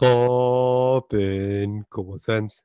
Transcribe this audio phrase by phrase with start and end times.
[0.00, 2.64] Robin Gosens.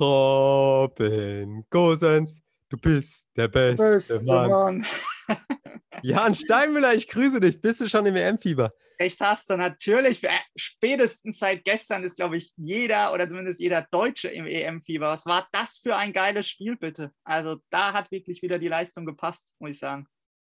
[0.00, 2.42] Robin Gosens.
[2.68, 4.50] Du bist der beste, Beste Mann.
[4.50, 4.86] Mann.
[6.02, 7.60] Jan Steinmüller, ich grüße dich.
[7.60, 8.72] Bist du schon im EM-Fieber?
[8.98, 10.24] Recht hast du natürlich.
[10.24, 15.08] Äh, Spätestens seit gestern ist, glaube ich, jeder oder zumindest jeder Deutsche im EM-Fieber.
[15.08, 17.12] Was war das für ein geiles Spiel, bitte?
[17.24, 20.06] Also da hat wirklich wieder die Leistung gepasst, muss ich sagen.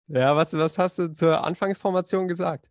[0.07, 2.69] Ja, was, was hast du zur Anfangsformation gesagt?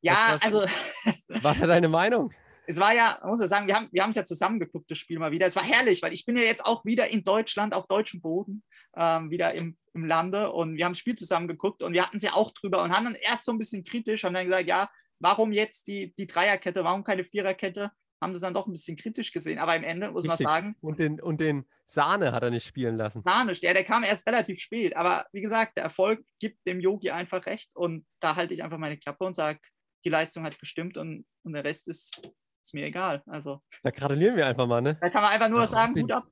[0.00, 0.60] Ja, was- also
[1.04, 2.32] Was war deine Meinung?
[2.70, 4.90] es war ja, man muss ja sagen, wir haben wir haben es ja zusammen geguckt,
[4.90, 5.46] das Spiel mal wieder.
[5.46, 8.62] Es war herrlich, weil ich bin ja jetzt auch wieder in Deutschland, auf deutschem Boden,
[8.96, 12.18] ähm, wieder im, im Lande und wir haben das Spiel zusammen geguckt und wir hatten
[12.18, 14.68] es ja auch drüber und haben dann erst so ein bisschen kritisch, haben dann gesagt,
[14.68, 14.88] ja,
[15.18, 17.90] warum jetzt die, die Dreierkette, warum keine Viererkette?
[18.22, 20.44] Haben das dann doch ein bisschen kritisch gesehen, aber am Ende muss Richtig.
[20.44, 23.22] man sagen, Und den, und den Sahne hat er nicht spielen lassen.
[23.46, 23.62] nicht.
[23.62, 27.46] Der, der kam erst relativ spät, aber wie gesagt, der Erfolg gibt dem Yogi einfach
[27.46, 29.58] recht und da halte ich einfach meine Klappe und sage,
[30.04, 32.20] die Leistung hat gestimmt und, und der Rest ist,
[32.62, 33.22] ist mir egal.
[33.26, 34.96] Also Da gratulieren wir einfach mal, ne?
[35.00, 36.00] da kann man einfach nur Ja, sagen.
[36.00, 36.26] Hut ab.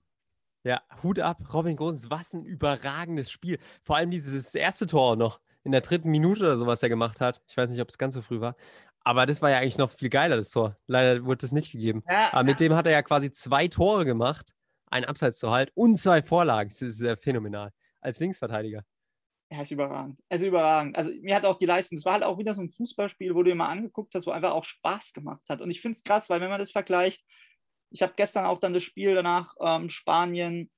[0.65, 3.59] Ja, Hut ab, Robin Gosens, was ein überragendes Spiel.
[3.85, 7.21] Vor allem dieses erste Tor noch in der dritten Minute oder so, was er gemacht
[7.21, 7.41] hat.
[7.47, 8.57] Ich weiß nicht, ob es ganz so früh war.
[9.05, 10.77] Aber das war ja eigentlich noch viel geiler, das Tor.
[10.87, 12.03] Leider wurde das nicht gegeben.
[12.11, 14.53] Ja, Aber mit dem hat er ja quasi zwei Tore gemacht,
[14.91, 16.69] ein Abseits zu halt und zwei Vorlagen.
[16.71, 17.73] Das ist sehr phänomenal.
[18.01, 18.85] Als Linksverteidiger.
[19.51, 20.21] Ja, ist überragend.
[20.29, 20.97] Also überragend.
[20.97, 23.43] Also mir hat auch die Leistung, es war halt auch wieder so ein Fußballspiel, wo
[23.43, 25.63] du mal angeguckt hast, wo einfach auch Spaß gemacht hat.
[25.63, 27.25] Und ich finde es krass, weil wenn man das vergleicht,
[27.91, 30.71] ich habe gestern auch dann das Spiel danach ähm, Spanien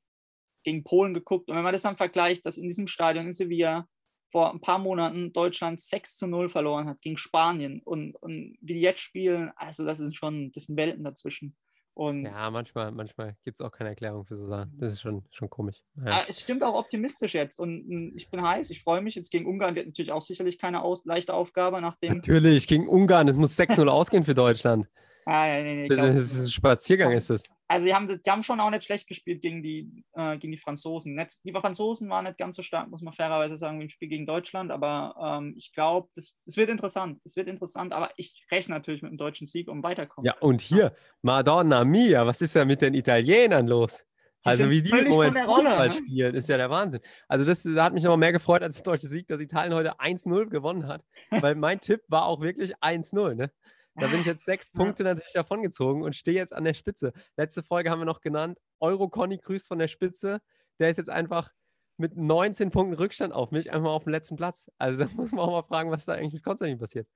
[0.63, 3.89] gegen Polen geguckt und wenn man das dann vergleicht, dass in diesem Stadion in Sevilla
[4.31, 8.75] vor ein paar Monaten Deutschland 6 zu 0 verloren hat gegen Spanien und, und wie
[8.75, 11.57] die jetzt spielen, also das sind schon, das sind Welten dazwischen.
[11.95, 14.73] Und Ja, manchmal, manchmal gibt es auch keine Erklärung für so Sachen.
[14.79, 15.83] Das ist schon, schon komisch.
[15.97, 16.13] Ja.
[16.13, 19.15] Ah, es stimmt auch optimistisch jetzt und mm, ich bin heiß, ich freue mich.
[19.17, 22.15] Jetzt gegen Ungarn wird natürlich auch sicherlich keine aus leichte Aufgabe, nachdem.
[22.15, 23.29] Natürlich, gegen Ungarn.
[23.29, 24.87] Es muss 6-0 ausgehen für Deutschland.
[25.27, 27.45] Ah, nee, nee, Das ist ein Spaziergang, ist es.
[27.71, 30.59] Also, sie haben, die haben schon auch nicht schlecht gespielt gegen die, äh, gegen die
[30.59, 31.15] Franzosen.
[31.15, 34.09] Nicht, die Franzosen waren nicht ganz so stark, muss man fairerweise sagen, wie im Spiel
[34.09, 37.21] gegen Deutschland, aber ähm, ich glaube, das, das wird interessant.
[37.23, 40.27] Es wird interessant, aber ich rechne natürlich mit einem deutschen Sieg, um weiterkommen.
[40.27, 44.03] Ja, und hier, Madonna mia, was ist ja mit den Italienern los?
[44.45, 45.95] Die Also wie die im Moment Fußball ne?
[45.95, 47.01] spielen, ist ja der Wahnsinn.
[47.29, 49.75] Also das, das hat mich noch mal mehr gefreut als der deutsche Sieg, dass Italien
[49.75, 53.37] heute 1-0 gewonnen hat, weil mein Tipp war auch wirklich 1-0.
[53.37, 53.53] Ne?
[54.01, 54.71] Da bin ich jetzt sechs.
[54.71, 57.13] Punkte natürlich davongezogen und stehe jetzt an der Spitze.
[57.37, 60.41] Letzte Folge haben wir noch genannt, Euro Conny grüßt von der Spitze.
[60.79, 61.51] Der ist jetzt einfach
[61.99, 64.71] mit 19 Punkten Rückstand auf mich, einfach auf dem letzten Platz.
[64.79, 67.07] Also da muss man auch mal fragen, was da eigentlich mit Konstantin passiert.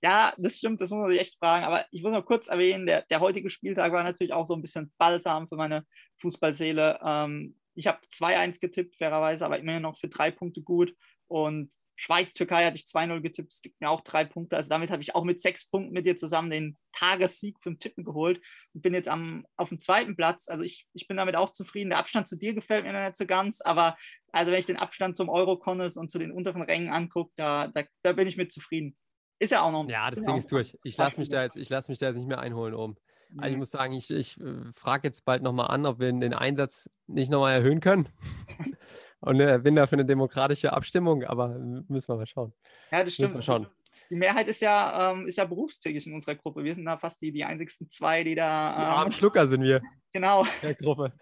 [0.00, 1.64] Ja, das stimmt, das muss man sich echt fragen.
[1.64, 4.62] Aber ich muss noch kurz erwähnen, der, der heutige Spieltag war natürlich auch so ein
[4.62, 5.84] bisschen balsam für meine
[6.18, 7.00] Fußballseele.
[7.04, 10.94] Ähm, ich habe 2-1 getippt, fairerweise, aber immerhin noch für drei Punkte gut.
[11.28, 14.56] Und Schweiz-Türkei hatte ich 2-0 getippt, es gibt mir auch drei Punkte.
[14.56, 17.78] Also damit habe ich auch mit sechs Punkten mit dir zusammen den Tagessieg für den
[17.80, 18.40] Tippen geholt
[18.72, 20.48] und bin jetzt am, auf dem zweiten Platz.
[20.48, 21.90] Also ich, ich bin damit auch zufrieden.
[21.90, 23.96] Der Abstand zu dir gefällt mir noch nicht so ganz, aber
[24.32, 27.82] also wenn ich den Abstand zum Euro-Connes und zu den unteren Rängen angucke, da, da,
[28.02, 28.96] da bin ich mit zufrieden.
[29.40, 29.88] Ist ja auch noch.
[29.88, 30.76] Ja, das Ding ist durch.
[30.84, 32.96] Ich lasse mich, da jetzt- ich lass mich da jetzt nicht mehr einholen oben.
[33.36, 33.56] Also ich Nee.
[33.58, 37.30] muss sagen, ich, ich äh, frage jetzt bald nochmal an, ob wir den Einsatz nicht
[37.30, 38.08] nochmal erhöhen können.
[39.20, 42.52] Und äh, bin da für eine demokratische Abstimmung, aber müssen wir mal schauen.
[42.90, 43.68] Ja, das stimmt.
[44.10, 46.64] Die Mehrheit ist ja, ähm, ist ja berufstätig in unserer Gruppe.
[46.64, 48.70] Wir sind da fast die, die einzigsten zwei, die Die da.
[48.70, 50.46] armen Ähm, Schlucker sind wir, genau.
[50.62, 51.12] der Gruppe.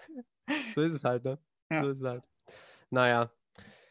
[0.74, 1.38] So ist es halt, ne?
[1.70, 1.82] Ja.
[1.82, 2.22] So ist es halt.
[2.90, 3.30] Naja.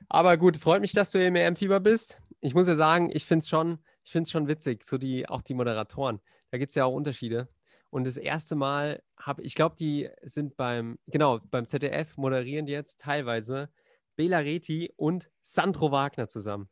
[0.08, 2.22] Aber gut, freut mich, dass du im EM-Fieber bist.
[2.40, 5.42] Ich muss ja sagen, ich finde es schon, ich find's schon witzig, so die, auch
[5.42, 6.22] die Moderatoren.
[6.52, 7.50] Da gibt es ja auch Unterschiede.
[7.90, 12.74] Und das erste Mal habe ich glaube, die sind beim, genau, beim ZDF moderieren die
[12.74, 13.70] jetzt teilweise
[14.16, 16.70] Bela Reti und Sandro Wagner zusammen.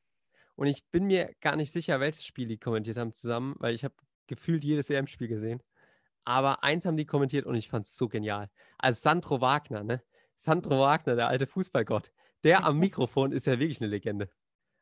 [0.55, 3.83] Und ich bin mir gar nicht sicher, welches Spiel die kommentiert haben zusammen, weil ich
[3.83, 3.95] habe
[4.27, 5.63] gefühlt jedes EM-Spiel gesehen.
[6.25, 8.49] Aber eins haben die kommentiert und ich fand es so genial.
[8.77, 10.03] Also Sandro Wagner, ne?
[10.37, 12.11] Sandro Wagner, der alte Fußballgott,
[12.43, 14.29] der am Mikrofon ist ja wirklich eine Legende.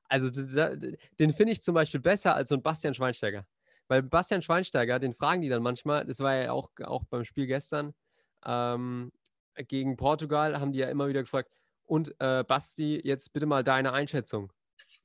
[0.10, 3.48] Also da- den finde ich zum Beispiel besser als so ein Bastian Schweinsteiger.
[3.88, 7.48] Weil Bastian Schweinsteiger, den fragen die dann manchmal, das war ja auch, auch beim Spiel
[7.48, 7.94] gestern
[8.46, 9.12] ähm,
[9.68, 11.52] gegen Portugal, haben die ja immer wieder gefragt,
[11.92, 14.54] und äh, Basti, jetzt bitte mal deine Einschätzung.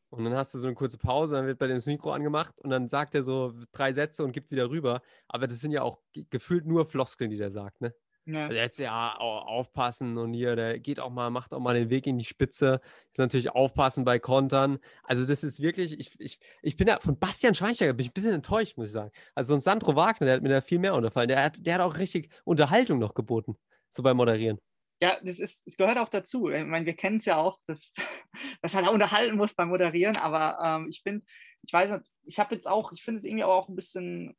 [0.09, 2.55] Und dann hast du so eine kurze Pause, dann wird bei dem das Mikro angemacht
[2.61, 5.03] und dann sagt er so drei Sätze und gibt wieder rüber.
[5.27, 7.93] Aber das sind ja auch ge- gefühlt nur Floskeln, die der sagt, ne?
[8.25, 8.45] Ja.
[8.45, 11.91] Also jetzt ja au- aufpassen und hier, der geht auch mal, macht auch mal den
[11.91, 12.81] Weg in die Spitze.
[13.13, 14.79] Ist natürlich aufpassen bei Kontern.
[15.03, 18.15] Also das ist wirklich, ich, ich, ich bin da von Bastian Schweinsteiger bin ich ein
[18.15, 19.11] bisschen enttäuscht, muss ich sagen.
[19.35, 21.29] Also so ein Sandro Wagner, der hat mir da viel mehr unterfallen.
[21.29, 23.57] Der hat, der hat auch richtig Unterhaltung noch geboten,
[23.91, 24.61] so beim Moderieren.
[25.01, 26.49] Ja, das ist, es gehört auch dazu.
[26.49, 27.95] Ich meine, wir kennen es ja auch, dass,
[28.63, 31.25] dass man da unterhalten muss beim Moderieren, aber ähm, ich finde,
[31.63, 34.37] ich weiß nicht, ich habe jetzt auch, ich finde es irgendwie auch ein bisschen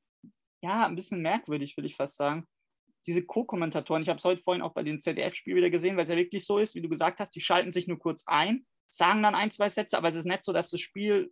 [0.61, 2.45] ja, ein bisschen merkwürdig, würde ich fast sagen.
[3.05, 6.09] Diese Co-Kommentatoren, ich habe es heute vorhin auch bei dem ZDF-Spiel wieder gesehen, weil es
[6.09, 9.23] ja wirklich so ist, wie du gesagt hast, die schalten sich nur kurz ein, sagen
[9.23, 11.31] dann ein, zwei Sätze, aber es ist nicht so, dass das Spiel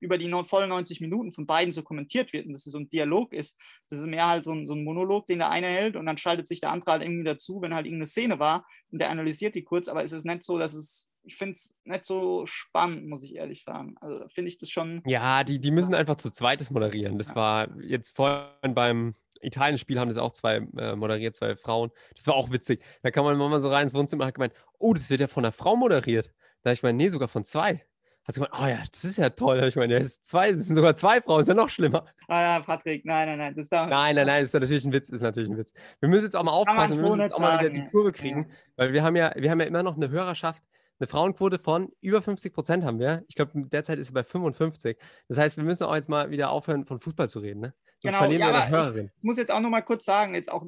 [0.00, 2.88] über die vollen 90 Minuten von beiden so kommentiert wird und dass es so ein
[2.88, 3.58] Dialog ist.
[3.88, 6.18] Das ist mehr halt so ein, so ein Monolog, den der eine hält und dann
[6.18, 9.54] schaltet sich der andere halt irgendwie dazu, wenn halt irgendeine Szene war und der analysiert
[9.54, 13.08] die kurz, aber es ist nicht so, dass es, ich finde es nicht so spannend,
[13.08, 13.94] muss ich ehrlich sagen.
[14.00, 15.02] Also finde ich das schon.
[15.06, 17.18] Ja, die, die müssen einfach zu zweites moderieren.
[17.18, 17.36] Das ja.
[17.36, 21.90] war jetzt vorhin beim Italien-Spiel haben das auch zwei äh, moderiert, zwei Frauen.
[22.14, 22.82] Das war auch witzig.
[23.02, 25.28] Da kam man mal so rein ins Wohnzimmer und hat gemeint, oh, das wird ja
[25.28, 26.32] von einer Frau moderiert.
[26.62, 27.84] Da habe ich gemeint, nee, sogar von zwei
[28.26, 29.62] hat sie gemeint, oh ja, das ist ja toll.
[29.68, 32.06] Ich meine, es zwei, es sind sogar zwei Frauen, ist ja noch schlimmer.
[32.28, 33.54] Ah ja, Patrick, nein, nein, nein.
[33.54, 35.72] Das nein, nein, nein, das ist natürlich ein Witz, ist natürlich ein Witz.
[36.00, 38.48] Wir müssen jetzt auch mal aufpassen, wir müssen jetzt auch mal wieder die Kurve kriegen,
[38.48, 38.56] ja.
[38.76, 40.62] weil wir haben ja, wir haben ja immer noch eine Hörerschaft,
[40.98, 43.24] eine Frauenquote von über 50 Prozent haben wir.
[43.28, 44.98] Ich glaube, derzeit ist sie bei 55.
[45.28, 47.60] Das heißt, wir müssen auch jetzt mal wieder aufhören, von Fußball zu reden.
[47.60, 47.74] Ne?
[48.02, 50.64] Sonst genau, ja, ich muss jetzt auch noch mal kurz sagen, jetzt auch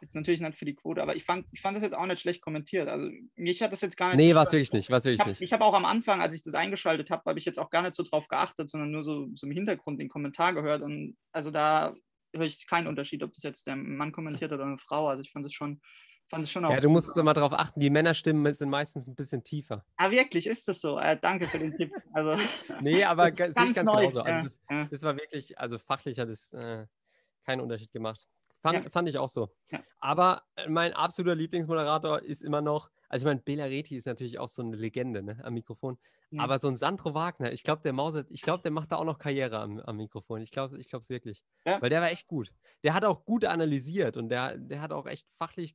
[0.00, 2.20] ist natürlich nicht für die Quote, aber ich fand, ich fand das jetzt auch nicht
[2.20, 2.88] schlecht kommentiert.
[2.88, 4.16] Also mich hat das jetzt gar nicht.
[4.16, 4.90] Nee, war es wirklich nicht.
[4.90, 7.44] War's wirklich ich habe hab auch am Anfang, als ich das eingeschaltet habe, habe ich
[7.44, 10.54] jetzt auch gar nicht so drauf geachtet, sondern nur so, so im Hintergrund den Kommentar
[10.54, 10.82] gehört.
[10.82, 11.94] Und also da
[12.34, 15.06] höre ich keinen Unterschied, ob das jetzt der Mann kommentiert hat oder eine Frau.
[15.06, 15.80] Also ich fand es schon.
[16.28, 19.16] Fand es schon auch ja, du musst mal darauf achten, die Männerstimmen sind meistens ein
[19.16, 19.84] bisschen tiefer.
[19.96, 20.96] Ah, wirklich, ist das so?
[20.96, 21.92] Äh, danke für den Tipp.
[22.12, 22.36] Also,
[22.80, 24.06] nee, aber das sehe ich ganz neu.
[24.06, 24.20] genauso.
[24.20, 24.84] Also das, ja.
[24.88, 26.86] das, war wirklich, also fachlich hat es äh,
[27.44, 28.28] keinen Unterschied gemacht.
[28.62, 28.90] Fand, ja.
[28.90, 29.48] fand ich auch so.
[29.70, 29.82] Ja.
[30.00, 34.38] Aber äh, mein absoluter Lieblingsmoderator ist immer noch, also ich meine, Bela Reti ist natürlich
[34.38, 35.98] auch so eine Legende ne, am Mikrofon.
[36.30, 36.42] Ja.
[36.42, 39.04] Aber so ein Sandro Wagner, ich glaube, der Mauser, ich glaube, der macht da auch
[39.04, 40.42] noch Karriere am, am Mikrofon.
[40.42, 41.42] Ich glaube ich es wirklich.
[41.64, 42.52] Weil der war echt gut.
[42.84, 45.74] Der hat auch gut analysiert und der, der hat auch echt fachlich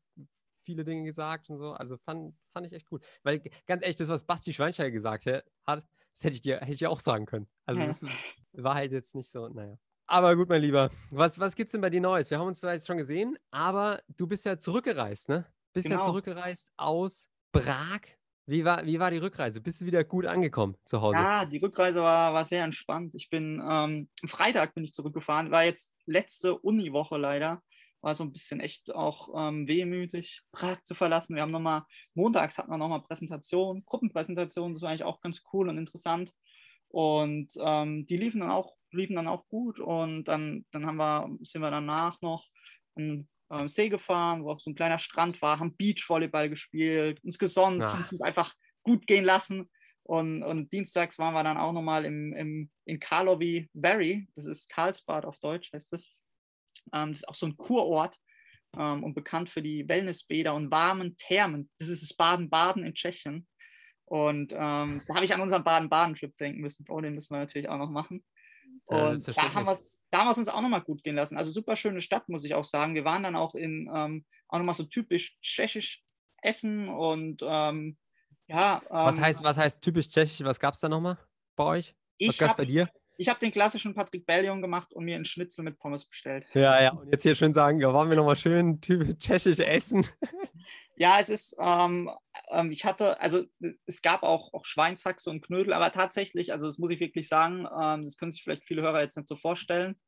[0.64, 1.72] viele Dinge gesagt und so.
[1.72, 3.04] Also fand, fand ich echt gut.
[3.24, 6.88] Weil ganz ehrlich, das, was Basti Schweinsteiger gesagt hat, das hätte ich dir hätte ich
[6.88, 7.48] auch sagen können.
[7.66, 8.06] Also das
[8.54, 9.78] war halt jetzt nicht so, naja.
[10.07, 10.92] Aber gut, mein Lieber.
[11.10, 12.30] Was, was es denn bei dir Neues?
[12.30, 15.46] Wir haben uns zwar jetzt schon gesehen, aber du bist ja zurückgereist, ne?
[15.74, 16.02] Bist genau.
[16.02, 18.02] ja zurückgereist aus Prag.
[18.46, 19.60] Wie war, wie war die Rückreise?
[19.60, 21.18] Bist du wieder gut angekommen zu Hause?
[21.18, 23.16] Ja, die Rückreise war, war sehr entspannt.
[23.16, 27.63] Ich bin ähm, Freitag bin ich zurückgefahren, war jetzt letzte Uniwoche leider.
[28.01, 31.34] War so ein bisschen echt auch ähm, wehmütig, Prag zu verlassen.
[31.34, 31.81] Wir haben nochmal,
[32.13, 36.31] montags hatten wir nochmal Präsentation, Gruppenpräsentation, das war eigentlich auch ganz cool und interessant.
[36.90, 41.38] Und ähm, die liefen dann auch liefen dann auch gut und dann, dann haben wir,
[41.42, 42.45] sind wir danach noch
[42.95, 47.38] an ähm, See gefahren, wo auch so ein kleiner Strand war, haben Beachvolleyball gespielt, uns
[47.38, 47.97] gesonnt, Ach.
[47.97, 48.53] uns es einfach
[48.83, 49.69] gut gehen lassen.
[50.03, 54.69] Und, und dienstags waren wir dann auch nochmal im, im, in Karlovy Vary, das ist
[54.69, 56.07] Karlsbad auf Deutsch, heißt das.
[56.94, 58.18] Ähm, das ist auch so ein Kurort
[58.77, 61.69] ähm, und bekannt für die Wellnessbäder und warmen Thermen.
[61.80, 63.48] Das ist das Baden-Baden in Tschechien.
[64.06, 66.86] Und ähm, da habe ich an unseren Baden-Baden-Trip denken müssen.
[66.89, 68.24] Oh, den müssen wir natürlich auch noch machen.
[68.86, 71.38] Und da haben wir es da uns auch nochmal gut gehen lassen.
[71.38, 72.94] Also super schöne Stadt, muss ich auch sagen.
[72.94, 76.04] Wir waren dann auch in ähm, auch nochmal so typisch tschechisch
[76.42, 77.98] essen und ähm,
[78.48, 78.82] ja.
[78.84, 80.46] Ähm, was, heißt, was heißt typisch tschechisch?
[80.46, 81.18] Was gab es da nochmal
[81.56, 81.96] bei euch?
[82.20, 82.90] Was gab es bei dir?
[83.18, 86.46] Ich habe den klassischen Patrick Bellion gemacht und mir einen Schnitzel mit Pommes bestellt.
[86.54, 86.92] Ja, ja.
[86.92, 90.06] Und jetzt hier schön sagen, ja, wollen wir nochmal schön typisch tschechisch essen?
[90.97, 92.09] Ja, es ist, ähm,
[92.50, 93.44] ähm, ich hatte, also
[93.86, 97.67] es gab auch, auch Schweinshaxe und Knödel, aber tatsächlich, also das muss ich wirklich sagen,
[97.81, 100.00] ähm, das können sich vielleicht viele Hörer jetzt nicht so vorstellen.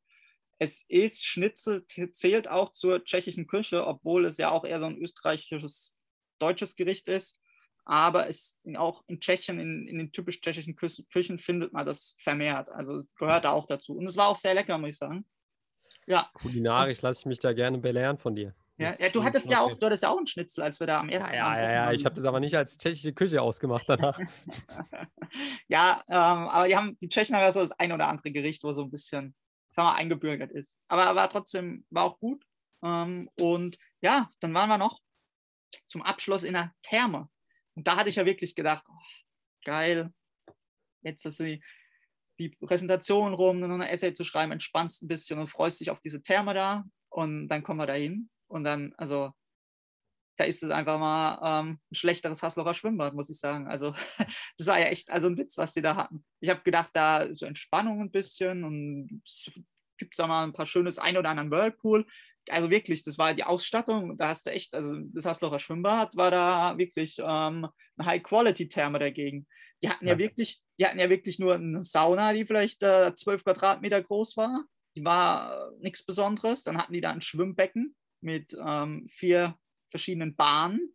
[0.58, 4.96] Es ist, Schnitzel zählt auch zur tschechischen Küche, obwohl es ja auch eher so ein
[4.96, 5.94] österreichisches,
[6.38, 7.38] deutsches Gericht ist.
[7.84, 12.68] Aber es auch in Tschechien, in, in den typisch tschechischen Küchen findet man das vermehrt.
[12.70, 13.96] Also gehört da auch dazu.
[13.96, 15.24] Und es war auch sehr lecker, muss ich sagen.
[16.06, 16.28] Ja.
[16.34, 18.54] Kulinarisch lasse ich mich da gerne belehren von dir.
[18.78, 21.00] Ja, ja, du hattest ja auch, du hattest ja auch einen Schnitzel, als wir da
[21.00, 24.20] am ersten Ja, ja, ja, ich habe das aber nicht als tschechische Küche ausgemacht danach.
[25.68, 28.62] ja, ähm, aber die, haben, die Tschechen haben ja so das ein oder andere Gericht,
[28.62, 29.34] wo so ein bisschen,
[29.70, 30.78] sagen wir, eingebürgert ist.
[30.86, 32.44] Aber war trotzdem, war auch gut.
[32.84, 35.00] Ähm, und ja, dann waren wir noch
[35.88, 37.28] zum Abschluss in der Therme.
[37.74, 39.32] Und da hatte ich ja wirklich gedacht, oh,
[39.64, 40.12] geil,
[41.02, 41.60] jetzt ist die,
[42.38, 46.00] die Präsentation rum, nur eine Essay zu schreiben, entspannst ein bisschen und freust dich auf
[46.00, 46.84] diese Therme da.
[47.08, 49.32] Und dann kommen wir da hin und dann, also,
[50.36, 53.66] da ist es einfach mal ähm, ein schlechteres Haslocher Schwimmbad, muss ich sagen.
[53.66, 53.92] Also,
[54.56, 56.24] das war ja echt also ein Witz, was sie da hatten.
[56.40, 59.22] Ich habe gedacht, da so Entspannung ein bisschen und
[59.98, 62.06] gibt es da mal ein paar schönes ein oder anderen Whirlpool.
[62.50, 66.30] Also wirklich, das war die Ausstattung, da hast du echt, also das Haslocher Schwimmbad war
[66.30, 69.46] da wirklich ähm, eine High-Quality-Therme dagegen.
[69.82, 70.14] Die hatten ja.
[70.14, 70.18] ja.
[70.18, 74.64] wirklich, die hatten ja wirklich nur eine Sauna, die vielleicht äh, 12 Quadratmeter groß war.
[74.96, 76.62] Die war äh, nichts Besonderes.
[76.62, 79.58] Dann hatten die da ein Schwimmbecken mit ähm, vier
[79.90, 80.94] verschiedenen Bahnen.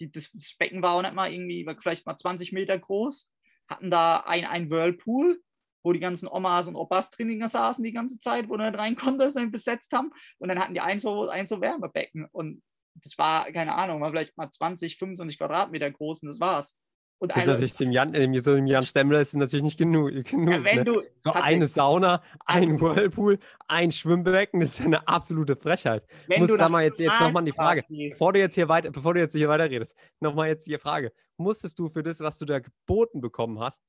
[0.00, 3.30] Die, das, das, Becken war auch nicht mal irgendwie, war vielleicht mal 20 Meter groß.
[3.68, 5.42] Hatten da ein, ein Whirlpool,
[5.82, 8.96] wo die ganzen Omas und Opas drin saßen die ganze Zeit, wo du nicht rein
[8.96, 10.12] konntest und besetzt haben.
[10.38, 12.26] Und dann hatten die ein so, ein so Wärmebecken.
[12.32, 12.62] Und
[12.94, 16.78] das war, keine Ahnung, war vielleicht mal 20, 25 Quadratmeter groß und das war's.
[17.20, 19.76] Und das ist natürlich dem Jan, dem, so dem Jan Stemmler ist es natürlich nicht
[19.76, 20.10] genug.
[20.24, 20.84] genug ja, ne?
[20.84, 26.04] du, so eine Sauna, ein Whirlpool, ein Schwimmbecken, das ist eine absolute Frechheit.
[26.28, 28.92] Wenn Muss du sag mal jetzt, jetzt nochmal die Frage, bevor du jetzt hier weiter,
[28.92, 31.12] bevor du jetzt hier weiter redest, nochmal jetzt die Frage.
[31.36, 33.82] Musstest du für das, was du da geboten bekommen hast,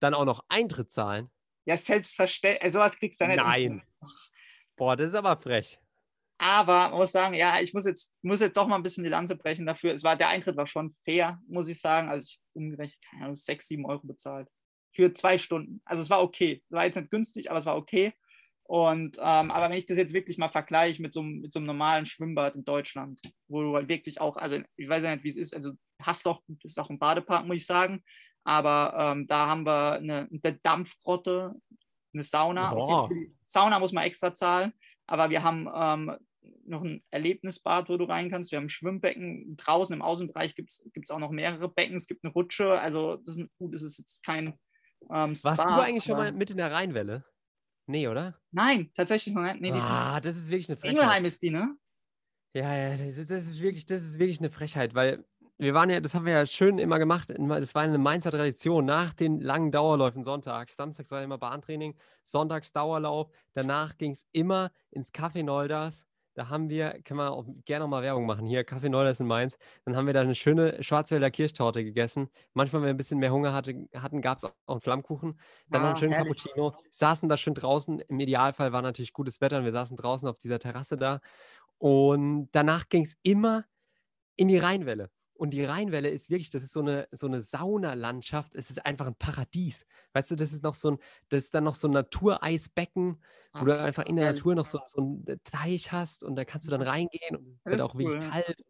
[0.00, 1.30] dann auch noch Eintritt zahlen?
[1.64, 3.36] ja, selbstverständlich, also sowas kriegst du nicht.
[3.36, 3.82] Nein.
[4.76, 5.78] Boah, das ist aber frech.
[6.38, 9.10] Aber man muss sagen, ja, ich muss jetzt, muss jetzt doch mal ein bisschen die
[9.10, 9.94] Lanze brechen dafür.
[9.94, 12.08] Es war, der Eintritt war schon fair, muss ich sagen.
[12.08, 14.48] Also ich umgerechnet, keine Ahnung, 6, 7 Euro bezahlt.
[14.94, 15.80] Für zwei Stunden.
[15.84, 16.62] Also es war okay.
[16.68, 18.12] War jetzt nicht günstig, aber es war okay.
[18.64, 21.58] Und ähm, aber wenn ich das jetzt wirklich mal vergleiche mit so, einem- mit so
[21.58, 25.24] einem normalen Schwimmbad in Deutschland, wo du halt wirklich auch, also ich weiß ja nicht,
[25.24, 28.02] wie es ist, also Hassloch ist auch ein Badepark, muss ich sagen.
[28.44, 31.54] Aber ähm, da haben wir eine, eine Dampfgrotte,
[32.12, 32.70] eine Sauna.
[33.46, 34.72] Sauna muss man extra zahlen,
[35.06, 36.16] aber wir haben ähm,
[36.64, 38.50] noch ein Erlebnisbad, wo du rein kannst.
[38.50, 39.56] Wir haben ein Schwimmbecken.
[39.56, 41.96] Draußen im Außenbereich gibt es auch noch mehrere Becken.
[41.96, 42.80] Es gibt eine Rutsche.
[42.80, 44.58] Also, das ist, gut, das ist jetzt kein
[45.10, 47.24] ähm, Warst Spa, du eigentlich schon mal mit in der Rheinwelle?
[47.86, 48.38] Nee, oder?
[48.50, 49.60] Nein, tatsächlich noch nicht.
[49.60, 50.96] Nee, ah, das ist wirklich eine in Frechheit.
[50.96, 51.76] Ingelheim ist die, ne?
[52.54, 55.24] Ja, ja, das ist, das ist wirklich, das ist wirklich eine Frechheit, weil
[55.58, 57.30] wir waren ja, das haben wir ja schön immer gemacht.
[57.30, 58.84] Das war eine Mainzer Tradition.
[58.84, 63.30] Nach den langen Dauerläufen sonntags, samstags war immer Bahntraining, sonntags Dauerlauf.
[63.54, 66.06] Danach ging es immer ins Café Nolders.
[66.34, 68.46] Da haben wir, können wir auch gerne noch mal Werbung machen.
[68.46, 69.58] Hier, Café Nolders in Mainz.
[69.84, 72.30] Dann haben wir da eine schöne Schwarzwälder Kirschtorte gegessen.
[72.54, 75.38] Manchmal, wenn wir ein bisschen mehr Hunger hatte, hatten, gab es auch einen Flammkuchen.
[75.70, 76.16] Dann noch einen Ah, schönen herrlich.
[76.16, 76.74] Cappuccino.
[76.90, 78.00] Saßen da schön draußen.
[78.00, 81.20] Im Idealfall war natürlich gutes Wetter und wir saßen draußen auf dieser Terrasse da.
[81.78, 83.64] Und danach ging es immer
[84.36, 85.10] in die Rheinwelle.
[85.42, 88.54] Und die Rheinwelle ist wirklich, das ist so eine, so eine Saunalandschaft.
[88.54, 89.86] Es ist einfach ein Paradies.
[90.12, 90.98] Weißt du, das ist noch so ein,
[91.30, 93.20] das ist dann noch so ein Natureisbecken,
[93.52, 94.38] wo du einfach in der herrlich.
[94.38, 97.72] Natur noch so, so einen Teich hast und da kannst du dann reingehen und es
[97.72, 98.30] wird auch wirklich cool, ja.
[98.30, 98.64] kalt.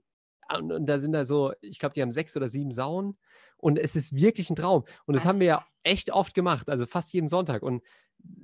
[0.56, 3.18] Und, und da sind da so, ich glaube, die haben sechs oder sieben Saunen
[3.62, 4.84] und es ist wirklich ein Traum.
[5.06, 5.28] Und das Ach.
[5.28, 7.62] haben wir ja echt oft gemacht, also fast jeden Sonntag.
[7.62, 7.82] Und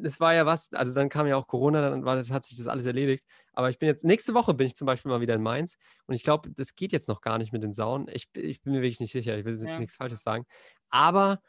[0.03, 2.57] es war ja was, also dann kam ja auch Corona, dann war das, hat sich
[2.57, 3.25] das alles erledigt.
[3.53, 6.15] Aber ich bin jetzt, nächste Woche bin ich zum Beispiel mal wieder in Mainz und
[6.15, 8.07] ich glaube, das geht jetzt noch gar nicht mit den Saunen.
[8.13, 9.79] Ich, bin- ich bin mir wirklich nicht sicher, ich will jetzt Ja.
[9.79, 10.47] nichts Falsches sagen.
[10.89, 11.41] Aber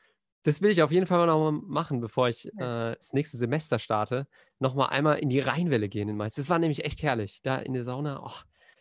[0.44, 3.38] das will ich auf jeden Fall mal noch mal machen, bevor ich äh, das nächste
[3.38, 6.36] Semester starte, noch mal einmal in die Rheinwelle gehen in Mainz.
[6.36, 7.42] Das war nämlich echt herrlich.
[7.44, 8.32] Da in der Sauna, oh,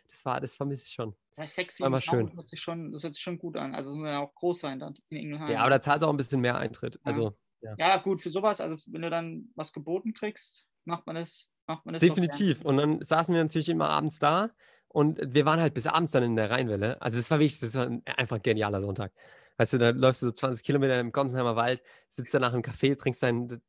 [0.09, 1.15] das war, das vermisse ich schon.
[1.37, 1.83] Ja, sexy.
[1.83, 2.35] War mal schön.
[2.35, 3.73] Hört sich schon, das hört sich schon gut an.
[3.73, 5.51] Also, muss ja auch groß sein dann in Ingelheim.
[5.51, 6.95] Ja, aber da zahlst du auch ein bisschen mehr Eintritt.
[6.95, 7.01] Ja.
[7.03, 7.37] Also
[7.77, 11.85] Ja, gut, für sowas, also wenn du dann was geboten kriegst, macht man das, macht
[11.85, 12.01] man das.
[12.01, 12.63] Definitiv.
[12.63, 14.49] Und dann saßen wir natürlich immer abends da
[14.87, 17.01] und wir waren halt bis abends dann in der Rheinwelle.
[17.01, 19.11] Also es war wirklich, das war ein, einfach ein genialer Sonntag.
[19.57, 22.97] Weißt du, da läufst du so 20 Kilometer im Gonsenheimer Wald, sitzt danach im Café,
[22.97, 23.61] trinkst deinen,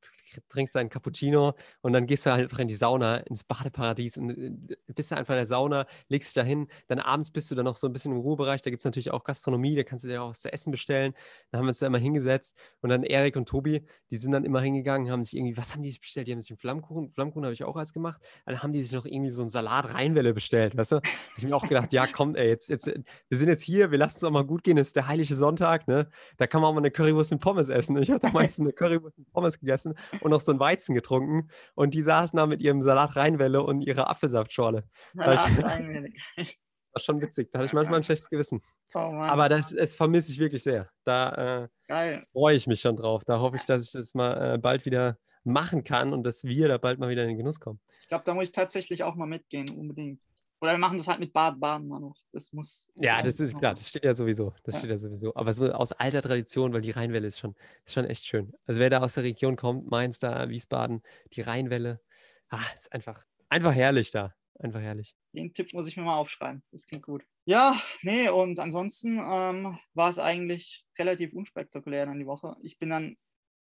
[0.48, 4.30] trinkst deinen Cappuccino und dann gehst du halt einfach in die Sauna, ins Badeparadies und
[4.30, 6.68] äh, bist du einfach in der Sauna, legst dich da hin.
[6.88, 8.62] Dann abends bist du dann noch so ein bisschen im Ruhebereich.
[8.62, 11.14] Da gibt es natürlich auch Gastronomie, da kannst du dir auch was zu essen bestellen.
[11.50, 14.44] Dann haben wir uns da immer hingesetzt und dann Erik und Tobi, die sind dann
[14.44, 16.26] immer hingegangen, haben sich irgendwie, was haben die sich bestellt?
[16.28, 18.20] Die haben sich einen Flammkuchen, Flammkuchen habe ich auch als gemacht.
[18.46, 20.96] Dann haben die sich noch irgendwie so einen Salat Rheinwelle bestellt, weißt du?
[20.96, 21.04] Hab
[21.38, 24.16] ich mir auch gedacht, ja, komm, ey, jetzt, jetzt, wir sind jetzt hier, wir lassen
[24.18, 26.08] es auch mal gut gehen, es ist der heilige Sonntag, ne?
[26.36, 27.96] Da kann man auch mal eine Currywurst mit Pommes essen.
[27.96, 31.48] Ich habe da meistens eine Currywurst mit Pommes gegessen und noch so ein Weizen getrunken.
[31.74, 34.84] Und die saßen da mit ihrem Salat Rheinwelle und ihrer Apfelsaftschorle.
[35.16, 36.10] Rheinwelle.
[36.92, 37.50] War schon witzig.
[37.52, 38.62] Da hatte ich manchmal ein schlechtes Gewissen.
[38.94, 40.88] oh Aber das, das vermisse ich wirklich sehr.
[41.04, 43.24] Da äh, freue ich mich schon drauf.
[43.24, 46.68] Da hoffe ich, dass ich das mal äh, bald wieder machen kann und dass wir
[46.68, 47.80] da bald mal wieder in den Genuss kommen.
[48.00, 50.20] Ich glaube, da muss ich tatsächlich auch mal mitgehen, unbedingt.
[50.60, 52.16] Oder wir machen das halt mit Bad Baden mal noch.
[52.32, 52.90] Das muss.
[52.96, 54.52] Ja, das ist klar, das steht ja sowieso.
[54.64, 54.78] Das Ja.
[54.80, 55.34] steht ja sowieso.
[55.34, 57.54] Aber so aus alter Tradition, weil die Rheinwelle ist schon,
[57.86, 58.52] ist schon echt schön.
[58.66, 61.02] Also wer da aus der Region kommt, Mainz da, Wiesbaden,
[61.32, 62.00] die Rheinwelle,
[62.50, 64.34] ah, ist einfach, einfach herrlich da.
[64.58, 65.16] Einfach herrlich.
[65.32, 66.62] Den Tipp muss ich mir mal aufschreiben.
[66.70, 67.24] Das klingt gut.
[67.46, 72.56] Ja, nee, und ansonsten ähm, war es eigentlich relativ unspektakulär dann die Woche.
[72.62, 73.16] Ich bin dann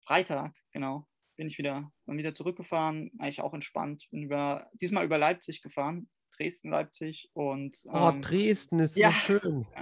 [0.06, 4.06] Freitag, genau, bin ich wieder, dann wieder zurückgefahren, eigentlich auch entspannt.
[4.12, 9.10] Bin über, diesmal über Leipzig gefahren, Dresden, Leipzig und Oh, ähm, Dresden ist ja.
[9.10, 9.66] so schön.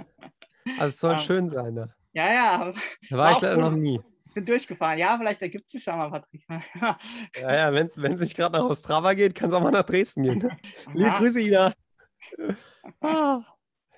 [0.79, 1.93] Also es soll Ähm, schön sein da.
[2.13, 2.71] ja, ja,
[3.11, 3.99] Da war war ich leider noch nie.
[4.33, 4.97] bin durchgefahren.
[4.97, 6.43] Ja, vielleicht ergibt es sich ja mal, Patrick.
[7.39, 10.23] Ja, ja, wenn es nicht gerade nach Ostrava geht, kann es auch mal nach Dresden
[10.23, 10.39] gehen.
[10.39, 10.57] ne?
[10.95, 11.11] Liebe.
[11.19, 11.73] Grüße, Ina.
[13.01, 13.41] Ah.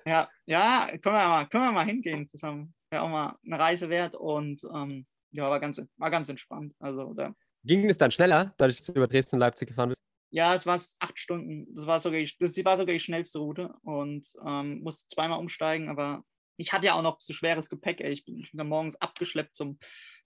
[0.06, 2.74] Ja, ja, können wir mal, können wir mal hingehen zusammen.
[2.90, 6.74] Wäre auch mal eine Reise wert und ähm, ja, war ganz, war ganz entspannt.
[6.80, 7.32] Also, da,
[7.64, 10.00] Ging es dann schneller, dadurch, dass du über Dresden und Leipzig gefahren bist?
[10.30, 11.74] Ja, es war acht Stunden.
[11.74, 15.88] Das war sogar die, das war sogar die schnellste Route und ähm, musste zweimal umsteigen,
[15.88, 16.24] aber
[16.58, 18.00] ich hatte ja auch noch so schweres Gepäck.
[18.00, 18.12] Ey.
[18.12, 19.78] Ich bin, ich bin dann morgens abgeschleppt zum,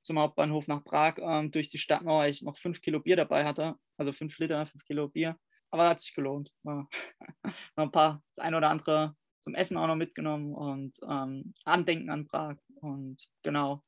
[0.02, 3.76] zum Hauptbahnhof nach Prag ähm, durch die Stadtmauer ich noch fünf Kilo Bier dabei hatte,
[3.96, 5.36] also fünf Liter, fünf Kilo Bier.
[5.70, 6.50] Aber hat sich gelohnt.
[6.64, 6.88] War
[7.76, 12.10] noch ein paar, das eine oder andere zum Essen auch noch mitgenommen und ähm, Andenken
[12.10, 12.56] an Prag.
[12.80, 13.82] Und genau.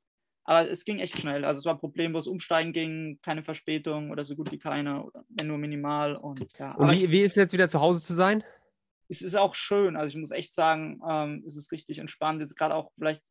[0.46, 1.44] Aber es ging echt schnell.
[1.44, 5.56] Also es war problemlos Umsteigen ging, keine Verspätung oder so gut wie keine, wenn nur
[5.56, 6.16] minimal.
[6.16, 6.74] Und, ja.
[6.74, 8.44] und wie, wie ist es jetzt wieder zu Hause zu sein?
[9.08, 9.96] Es ist auch schön.
[9.96, 12.40] Also ich muss echt sagen, ähm, es ist richtig entspannt.
[12.40, 13.22] Jetzt gerade auch vielleicht,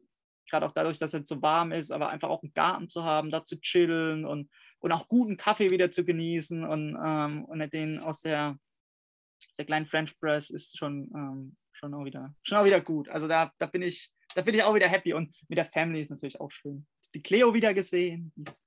[0.50, 3.30] gerade auch dadurch, dass es so warm ist, aber einfach auch einen Garten zu haben,
[3.30, 8.00] da zu chillen und, und auch guten Kaffee wieder zu genießen und, ähm, und den
[8.00, 8.58] aus der,
[9.50, 13.08] aus der kleinen French Press ist schon, ähm, schon, auch wieder, schon auch wieder gut.
[13.10, 16.02] Also da, da, bin ich, da bin ich auch wieder happy und mit der Family
[16.02, 18.32] ist natürlich auch schön die Cleo wieder gesehen.
[18.36, 18.60] Ist.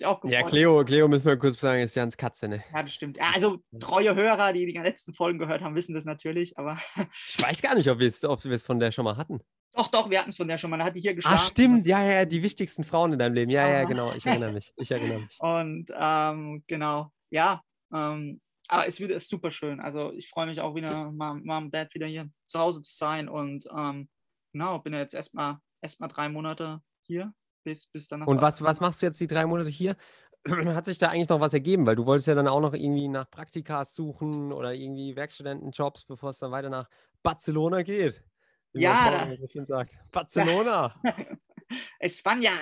[0.00, 2.64] Ja, Cleo, Cleo müssen wir kurz sagen, ist Jans Katze, ne?
[2.72, 3.18] Ja, das stimmt.
[3.18, 6.78] Ja, also treue Hörer, die die letzten Folgen gehört haben, wissen das natürlich, aber.
[7.28, 9.40] ich weiß gar nicht, ob wir es ob von der schon mal hatten.
[9.74, 10.78] Doch, doch, wir hatten es von der schon mal.
[10.78, 11.42] Da hat die hier gestartet.
[11.42, 13.50] Ah, stimmt, ja, ja, die wichtigsten Frauen in deinem Leben.
[13.50, 14.12] Ja, ja, genau.
[14.14, 14.72] Ich erinnere mich.
[14.76, 15.36] Ich erinnere mich.
[15.38, 17.62] Und ähm, genau, ja.
[17.92, 19.80] Ähm, aber es wird super schön.
[19.80, 23.28] Also ich freue mich auch wieder, Mom, Mom Dad wieder hier zu Hause zu sein.
[23.28, 24.08] Und ähm,
[24.52, 28.80] genau, bin ja jetzt erstmal erstmal drei Monate hier bis, bis dann Und was, was
[28.80, 29.96] machst du jetzt die drei Monate hier?
[30.48, 31.86] Hat sich da eigentlich noch was ergeben?
[31.86, 36.30] Weil du wolltest ja dann auch noch irgendwie nach Praktikas suchen oder irgendwie Werkstudentenjobs, bevor
[36.30, 36.88] es dann weiter nach
[37.22, 38.22] Barcelona geht.
[38.72, 39.94] ja, da, sagt.
[40.12, 40.94] Barcelona.
[42.00, 42.52] España.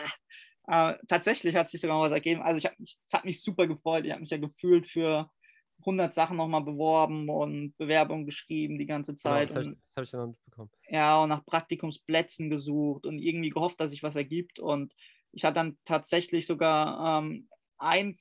[0.66, 2.42] Äh, tatsächlich hat sich sogar was ergeben.
[2.42, 4.04] Also ich hab, es hat mich super gefreut.
[4.04, 5.30] Ich habe mich ja gefühlt für
[5.80, 9.48] 100 Sachen nochmal beworben und Bewerbungen geschrieben die ganze Zeit.
[9.48, 10.70] Genau, das habe ich, hab ich ja noch mitbekommen.
[10.88, 14.58] Ja, und nach Praktikumsplätzen gesucht und irgendwie gehofft, dass sich was ergibt.
[14.58, 14.94] Und
[15.32, 18.16] ich hatte dann tatsächlich sogar ähm, ein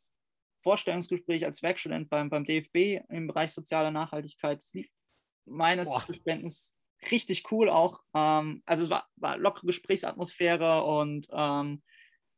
[0.62, 4.62] Vorstellungsgespräch als Werkstudent beim, beim DFB im Bereich soziale Nachhaltigkeit.
[4.62, 4.90] Das lief
[5.46, 6.02] meines Boah.
[6.02, 6.74] Verständnisses
[7.12, 8.02] richtig cool auch.
[8.14, 11.82] Ähm, also es war, war lockere Gesprächsatmosphäre und ähm,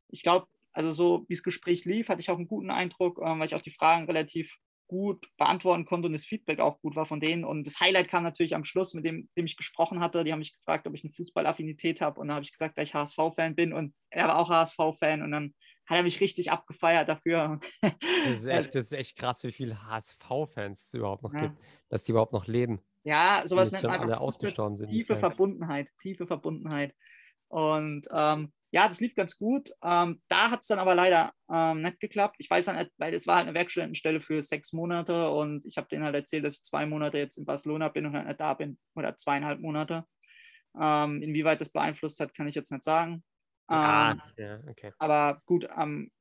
[0.09, 3.39] ich glaube, also so wie das Gespräch lief, hatte ich auch einen guten Eindruck, ähm,
[3.39, 4.57] weil ich auch die Fragen relativ
[4.89, 7.45] gut beantworten konnte und das Feedback auch gut war von denen.
[7.45, 10.23] Und das Highlight kam natürlich am Schluss, mit dem, dem ich gesprochen hatte.
[10.23, 12.19] Die haben mich gefragt, ob ich eine Fußballaffinität habe.
[12.19, 13.71] Und dann habe ich gesagt, dass ich HSV-Fan bin.
[13.71, 15.21] Und er war auch HSV-Fan.
[15.21, 15.54] Und dann
[15.86, 17.60] hat er mich richtig abgefeiert dafür.
[17.82, 21.41] Das ist echt, das ist echt krass, wie viele HSV-Fans es überhaupt noch ja.
[21.41, 21.58] gibt,
[21.89, 22.82] dass die überhaupt noch leben.
[23.04, 24.89] Ja, sowas nennt man einfach ausgestorben sind.
[24.89, 26.95] Tiefe Verbundenheit, tiefe Verbundenheit.
[27.47, 29.71] Und ähm, ja, das lief ganz gut.
[29.84, 32.36] Ähm, da hat es dann aber leider ähm, nicht geklappt.
[32.39, 35.77] Ich weiß dann nicht, weil es war halt eine Werkstudentenstelle für sechs Monate und ich
[35.77, 38.39] habe denen halt erzählt, dass ich zwei Monate jetzt in Barcelona bin und halt nicht
[38.39, 40.05] da bin oder zweieinhalb Monate.
[40.79, 43.23] Ähm, inwieweit das beeinflusst hat, kann ich jetzt nicht sagen.
[43.69, 44.91] Ja, ähm, ja okay.
[44.99, 46.12] Aber gut, ähm,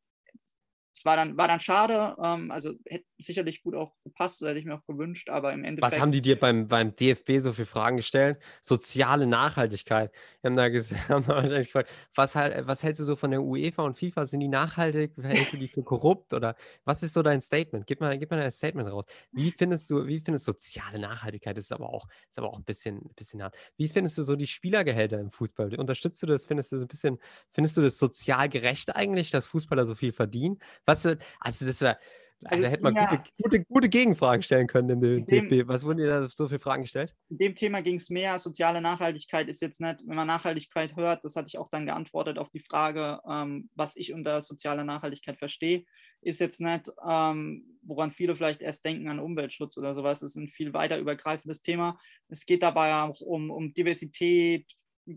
[0.99, 4.61] es war dann, war dann schade, ähm, also hätte sicherlich gut auch gepasst, oder hätte
[4.61, 5.93] ich mir auch gewünscht, aber im Endeffekt.
[5.93, 8.39] Was haben die dir beim, beim DFB so für Fragen gestellt?
[8.63, 10.13] Soziale Nachhaltigkeit.
[10.43, 10.65] Wir haben da,
[11.09, 14.27] haben da wahrscheinlich gefragt, was, halt, was hältst du so von der UEFA und FIFA?
[14.27, 15.13] Sind die nachhaltig?
[15.21, 16.35] Hältst du die für korrupt?
[16.35, 17.87] Oder was ist so dein Statement?
[17.87, 19.05] Gib mal, gib mal ein Statement raus.
[19.31, 21.57] Wie findest du, wie findest soziale Nachhaltigkeit?
[21.57, 23.57] Das ist aber auch, ist aber auch ein bisschen, ein bisschen hart.
[23.77, 25.77] Wie findest du so die Spielergehälter im Fußball?
[25.77, 26.45] Unterstützt du das?
[26.45, 27.19] Findest du so ein bisschen,
[27.53, 30.59] findest du das sozial gerecht eigentlich, dass Fußballer so viel verdienen?
[30.89, 31.07] Was,
[31.41, 31.99] also das war,
[32.45, 35.51] also da hätte man ja, gute, gute, gute, Gegenfragen stellen können im DFB.
[35.51, 37.15] Dem, Was wurden dir da so viele Fragen gestellt?
[37.31, 38.39] In dem Thema ging es mehr.
[38.39, 42.39] Soziale Nachhaltigkeit ist jetzt nicht, wenn man Nachhaltigkeit hört, das hatte ich auch dann geantwortet
[42.39, 45.85] auf die Frage, ähm, was ich unter sozialer Nachhaltigkeit verstehe,
[46.21, 50.23] ist jetzt nicht, ähm, woran viele vielleicht erst denken an Umweltschutz oder sowas.
[50.23, 51.99] Es ist ein viel weiter übergreifendes Thema.
[52.29, 54.65] Es geht dabei auch um, um Diversität,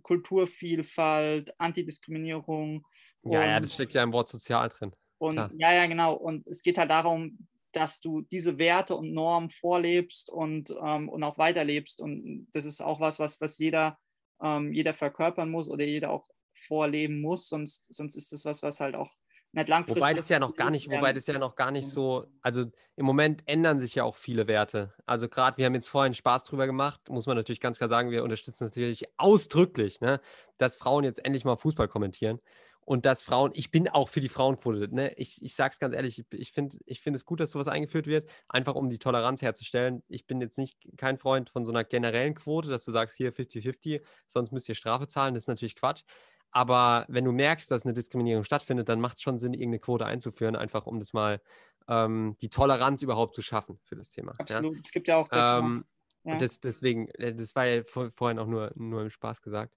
[0.01, 2.83] Kulturvielfalt, Antidiskriminierung.
[3.23, 4.91] Ja, ja, das steckt ja im Wort sozial drin.
[5.21, 5.51] Und Klar.
[5.55, 6.15] ja, ja, genau.
[6.15, 11.23] Und es geht halt darum, dass du diese Werte und Normen vorlebst und, ähm, und
[11.23, 12.01] auch weiterlebst.
[12.01, 13.99] Und das ist auch was, was, was jeder,
[14.41, 16.25] ähm, jeder verkörpern muss oder jeder auch
[16.65, 17.49] vorleben muss.
[17.49, 19.11] Sonst, sonst ist das was, was halt auch
[19.51, 20.01] nicht langfristig.
[20.01, 23.05] Wobei das ja noch gar nicht, wobei das ja noch gar nicht so, also im
[23.05, 24.95] Moment ändern sich ja auch viele Werte.
[25.05, 28.09] Also gerade, wir haben jetzt vorhin Spaß drüber gemacht, muss man natürlich ganz klar sagen,
[28.09, 30.19] wir unterstützen natürlich ausdrücklich, ne,
[30.57, 32.39] dass Frauen jetzt endlich mal Fußball kommentieren
[32.85, 35.13] und dass Frauen, ich bin auch für die Frauenquote, ne?
[35.15, 38.07] ich, ich sage es ganz ehrlich, ich, finde ich find es gut, dass sowas eingeführt
[38.07, 40.03] wird, einfach um die Toleranz herzustellen.
[40.07, 43.33] Ich bin jetzt nicht kein Freund von so einer generellen Quote, dass du sagst, hier
[43.33, 46.03] 50-50, sonst müsst ihr Strafe zahlen, das ist natürlich Quatsch.
[46.51, 50.05] Aber wenn du merkst, dass eine Diskriminierung stattfindet, dann macht es schon Sinn, irgendeine Quote
[50.05, 51.39] einzuführen, einfach um das mal
[51.87, 54.33] ähm, die Toleranz überhaupt zu schaffen für das Thema.
[54.37, 54.73] Absolut.
[54.73, 54.81] Ja?
[54.83, 55.29] Es gibt ja auch.
[55.31, 55.85] Ähm,
[56.23, 56.37] ja.
[56.37, 59.75] Das, deswegen, äh, das war ja vorhin auch nur, nur im Spaß gesagt.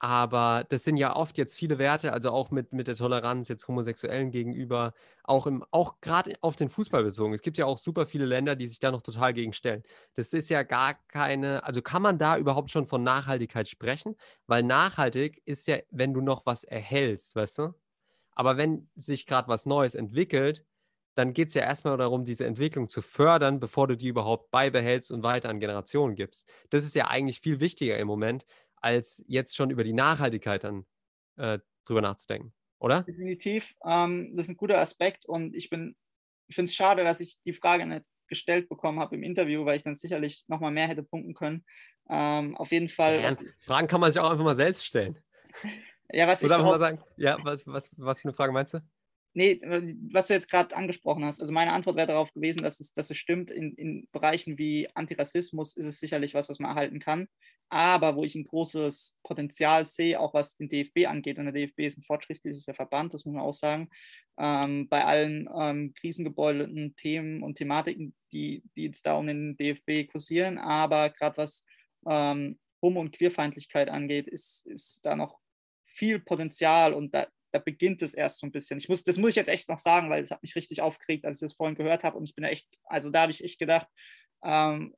[0.00, 3.66] Aber das sind ja oft jetzt viele Werte, also auch mit, mit der Toleranz jetzt
[3.66, 4.92] Homosexuellen gegenüber,
[5.24, 7.34] auch, auch gerade auf den Fußball bezogen.
[7.34, 9.82] Es gibt ja auch super viele Länder, die sich da noch total gegenstellen.
[10.14, 14.14] Das ist ja gar keine, also kann man da überhaupt schon von Nachhaltigkeit sprechen?
[14.46, 17.74] Weil nachhaltig ist ja, wenn du noch was erhältst, weißt du?
[18.32, 20.64] Aber wenn sich gerade was Neues entwickelt,
[21.16, 25.10] dann geht es ja erstmal darum, diese Entwicklung zu fördern, bevor du die überhaupt beibehältst
[25.10, 26.48] und weiter an Generationen gibst.
[26.70, 28.46] Das ist ja eigentlich viel wichtiger im Moment,
[28.80, 30.86] als jetzt schon über die Nachhaltigkeit dann
[31.36, 33.02] äh, drüber nachzudenken, oder?
[33.02, 33.74] Definitiv.
[33.84, 35.96] Ähm, das ist ein guter Aspekt und ich bin,
[36.48, 39.78] ich finde es schade, dass ich die Frage nicht gestellt bekommen habe im Interview, weil
[39.78, 41.64] ich dann sicherlich nochmal mehr hätte punkten können.
[42.10, 43.20] Ähm, auf jeden Fall.
[43.20, 45.18] Ja, Fragen kann man sich auch einfach mal selbst stellen.
[46.12, 48.74] ja, was Oder ich einfach mal sagen, ja, was, was, was für eine Frage meinst
[48.74, 48.80] du?
[49.38, 49.60] Nee,
[50.10, 53.08] was du jetzt gerade angesprochen hast, also meine Antwort wäre darauf gewesen, dass es, dass
[53.08, 53.52] es stimmt.
[53.52, 57.28] In, in Bereichen wie Antirassismus ist es sicherlich was, was man erhalten kann.
[57.68, 61.82] Aber wo ich ein großes Potenzial sehe, auch was den DFB angeht, und der DFB
[61.82, 63.90] ist ein fortschrittlicher Verband, das muss man auch sagen,
[64.40, 70.10] ähm, bei allen ähm, krisengebeutelten Themen und Thematiken, die, die jetzt da um den DFB
[70.10, 71.64] kursieren, aber gerade was
[72.10, 75.38] ähm, Homo- und Queerfeindlichkeit angeht, ist, ist da noch
[75.84, 78.78] viel Potenzial und da, da beginnt es erst so ein bisschen.
[78.78, 81.24] Ich muss, das muss ich jetzt echt noch sagen, weil es hat mich richtig aufgeregt,
[81.24, 83.58] als ich das vorhin gehört habe und ich bin echt, also da habe ich echt
[83.58, 83.88] gedacht,
[84.44, 84.94] ähm,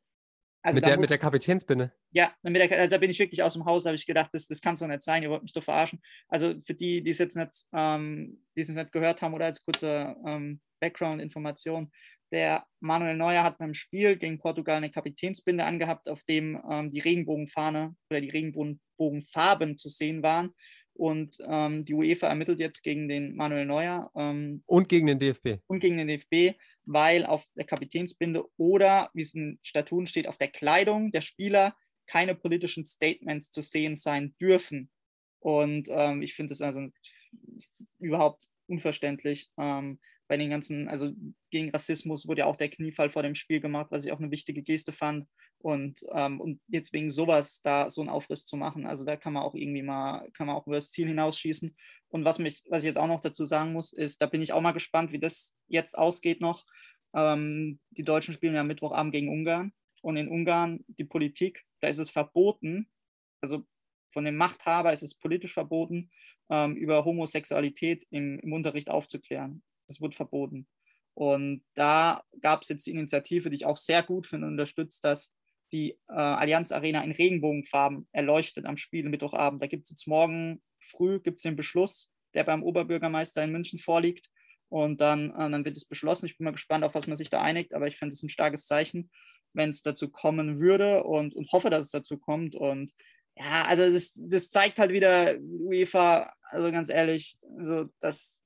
[0.63, 1.93] also mit, der, mit der Kapitänsbinde?
[2.11, 4.47] Ja, mit der, also da bin ich wirklich aus dem Haus, habe ich gedacht, das,
[4.47, 6.03] das kann es doch nicht sein, ihr wollt mich doch verarschen.
[6.29, 9.65] Also für die, die es jetzt nicht, ähm, die es nicht gehört haben oder als
[9.65, 11.91] kurze ähm, Background-Information,
[12.33, 17.01] der Manuel Neuer hat beim Spiel gegen Portugal eine Kapitänsbinde angehabt, auf dem ähm, die
[17.01, 20.51] Regenbogenfahne oder die Regenbogenfarben zu sehen waren.
[20.95, 24.11] Und ähm, die UEFA ermittelt jetzt gegen den Manuel Neuer.
[24.15, 25.61] Ähm, und gegen den DFB.
[25.67, 30.37] Und gegen den DFB, weil auf der Kapitänsbinde oder, wie es in Statuten steht, auf
[30.37, 31.75] der Kleidung der Spieler
[32.07, 34.91] keine politischen Statements zu sehen sein dürfen.
[35.39, 36.89] Und ähm, ich finde das also
[37.99, 39.51] überhaupt unverständlich.
[40.31, 41.11] Bei den ganzen, also
[41.51, 44.31] gegen Rassismus wurde ja auch der Kniefall vor dem Spiel gemacht, was ich auch eine
[44.31, 45.27] wichtige Geste fand.
[45.59, 49.33] Und, ähm, und jetzt wegen sowas da so einen Aufriss zu machen, also da kann
[49.33, 51.75] man auch irgendwie mal, kann man auch über das Ziel hinausschießen.
[52.11, 54.53] Und was, mich, was ich jetzt auch noch dazu sagen muss, ist, da bin ich
[54.53, 56.65] auch mal gespannt, wie das jetzt ausgeht noch.
[57.13, 59.73] Ähm, die Deutschen spielen ja Mittwochabend gegen Ungarn.
[60.01, 62.89] Und in Ungarn, die Politik, da ist es verboten,
[63.41, 63.65] also
[64.13, 66.13] von dem Machthaber ist es politisch verboten,
[66.51, 70.67] ähm, über Homosexualität im, im Unterricht aufzuklären das wird verboten.
[71.15, 75.05] Und da gab es jetzt die Initiative, die ich auch sehr gut finde und unterstützt,
[75.05, 75.35] dass
[75.73, 79.63] die äh, Allianz Arena in Regenbogenfarben erleuchtet am Spiel Mittwochabend.
[79.63, 84.31] Da gibt es jetzt morgen früh gibt's den Beschluss, der beim Oberbürgermeister in München vorliegt.
[84.69, 86.27] Und dann, äh, dann wird es beschlossen.
[86.27, 88.29] Ich bin mal gespannt, auf was man sich da einigt, aber ich finde es ein
[88.29, 89.11] starkes Zeichen,
[89.53, 92.55] wenn es dazu kommen würde und, und hoffe, dass es dazu kommt.
[92.55, 92.93] Und
[93.37, 98.45] ja, also das, das zeigt halt wieder UEFA, also ganz ehrlich, also das,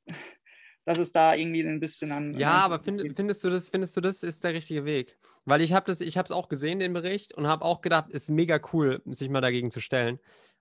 [0.85, 2.39] dass es da irgendwie ein bisschen an.
[2.39, 5.19] Ja, aber find, findest du das, findest du das ist der richtige Weg?
[5.45, 8.07] Weil ich habe das, ich habe es auch gesehen, den Bericht, und habe auch gedacht,
[8.11, 10.19] es ist mega cool, sich mal dagegen zu stellen.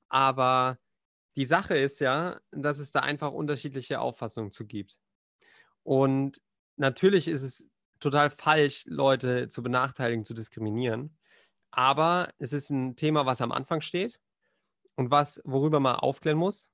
[0.09, 0.77] Aber
[1.35, 4.97] die Sache ist ja, dass es da einfach unterschiedliche Auffassungen zu gibt.
[5.83, 6.41] Und
[6.77, 7.67] natürlich ist es
[7.99, 11.17] total falsch, Leute zu benachteiligen, zu diskriminieren.
[11.71, 14.19] Aber es ist ein Thema, was am Anfang steht
[14.95, 16.71] und was, worüber man aufklären muss,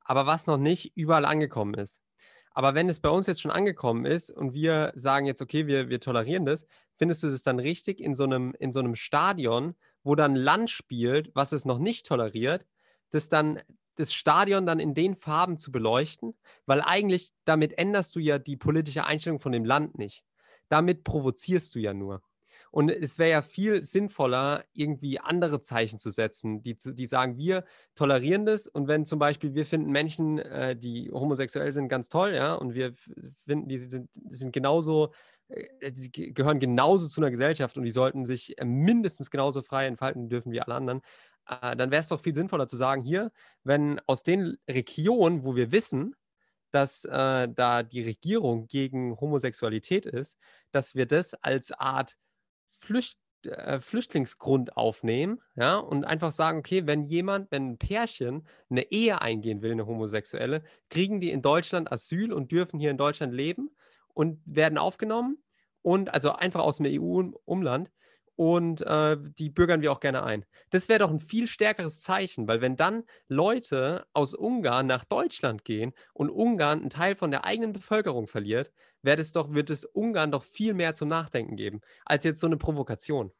[0.00, 2.00] aber was noch nicht überall angekommen ist.
[2.56, 5.90] Aber wenn es bei uns jetzt schon angekommen ist und wir sagen jetzt, okay, wir,
[5.90, 6.64] wir tolerieren das,
[6.96, 10.70] findest du es dann richtig in so, einem, in so einem Stadion, wo dann Land
[10.70, 12.64] spielt, was es noch nicht toleriert,
[13.10, 13.60] das dann
[13.96, 16.34] das Stadion dann in den Farben zu beleuchten?
[16.64, 20.24] Weil eigentlich damit änderst du ja die politische Einstellung von dem Land nicht.
[20.70, 22.22] Damit provozierst du ja nur.
[22.76, 27.64] Und es wäre ja viel sinnvoller, irgendwie andere Zeichen zu setzen, die, die sagen, wir
[27.94, 28.66] tolerieren das.
[28.66, 32.74] Und wenn zum Beispiel wir finden Menschen, äh, die homosexuell sind, ganz toll, ja, und
[32.74, 32.92] wir
[33.46, 35.14] finden, die sind, sind genauso,
[35.48, 39.86] äh, die gehören genauso zu einer Gesellschaft und die sollten sich äh, mindestens genauso frei
[39.86, 41.00] entfalten dürfen wie alle anderen,
[41.48, 43.32] äh, dann wäre es doch viel sinnvoller zu sagen, hier,
[43.64, 46.14] wenn aus den Regionen, wo wir wissen,
[46.72, 50.36] dass äh, da die Regierung gegen Homosexualität ist,
[50.72, 52.16] dass wir das als Art
[52.78, 58.90] Flücht, äh, Flüchtlingsgrund aufnehmen, ja, und einfach sagen, okay, wenn jemand, wenn ein Pärchen eine
[58.90, 63.32] Ehe eingehen will, eine homosexuelle, kriegen die in Deutschland Asyl und dürfen hier in Deutschland
[63.34, 63.70] leben
[64.14, 65.38] und werden aufgenommen
[65.82, 67.90] und also einfach aus dem EU-Umland
[68.36, 70.44] und äh, die bürgern wir auch gerne ein.
[70.70, 75.64] Das wäre doch ein viel stärkeres Zeichen, weil wenn dann Leute aus Ungarn nach Deutschland
[75.64, 78.70] gehen und Ungarn einen Teil von der eigenen Bevölkerung verliert,
[79.06, 82.46] wäre es doch, wird es Ungarn doch viel mehr zum Nachdenken geben, als jetzt so
[82.46, 83.32] eine Provokation.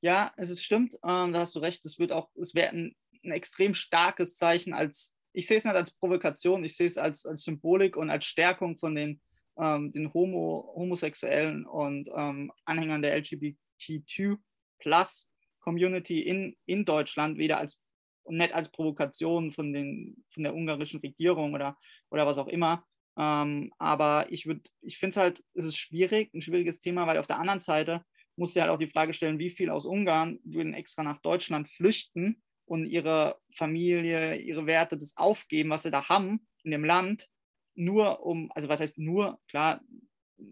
[0.00, 1.86] Ja, es ist stimmt, ähm, da hast du recht.
[1.86, 5.76] Es wird auch, es wäre ein, ein, extrem starkes Zeichen als, ich sehe es nicht
[5.76, 9.20] als Provokation, ich sehe es als, als Symbolik und als Stärkung von den,
[9.56, 14.38] ähm, den Homo, Homosexuellen und ähm, Anhängern der LGBTQ
[14.80, 17.80] Plus Community in, in Deutschland, weder als
[18.24, 21.76] und nicht als Provokation von, den, von der ungarischen Regierung oder,
[22.10, 22.84] oder was auch immer,
[23.18, 27.18] Ähm, aber ich würde, ich finde es halt, es ist schwierig, ein schwieriges Thema, weil
[27.18, 28.04] auf der anderen Seite
[28.36, 31.68] muss ja halt auch die Frage stellen, wie viel aus Ungarn würden extra nach Deutschland
[31.68, 37.28] flüchten und ihre Familie, ihre Werte, das aufgeben, was sie da haben in dem Land,
[37.74, 39.82] nur um, also was heißt nur, klar,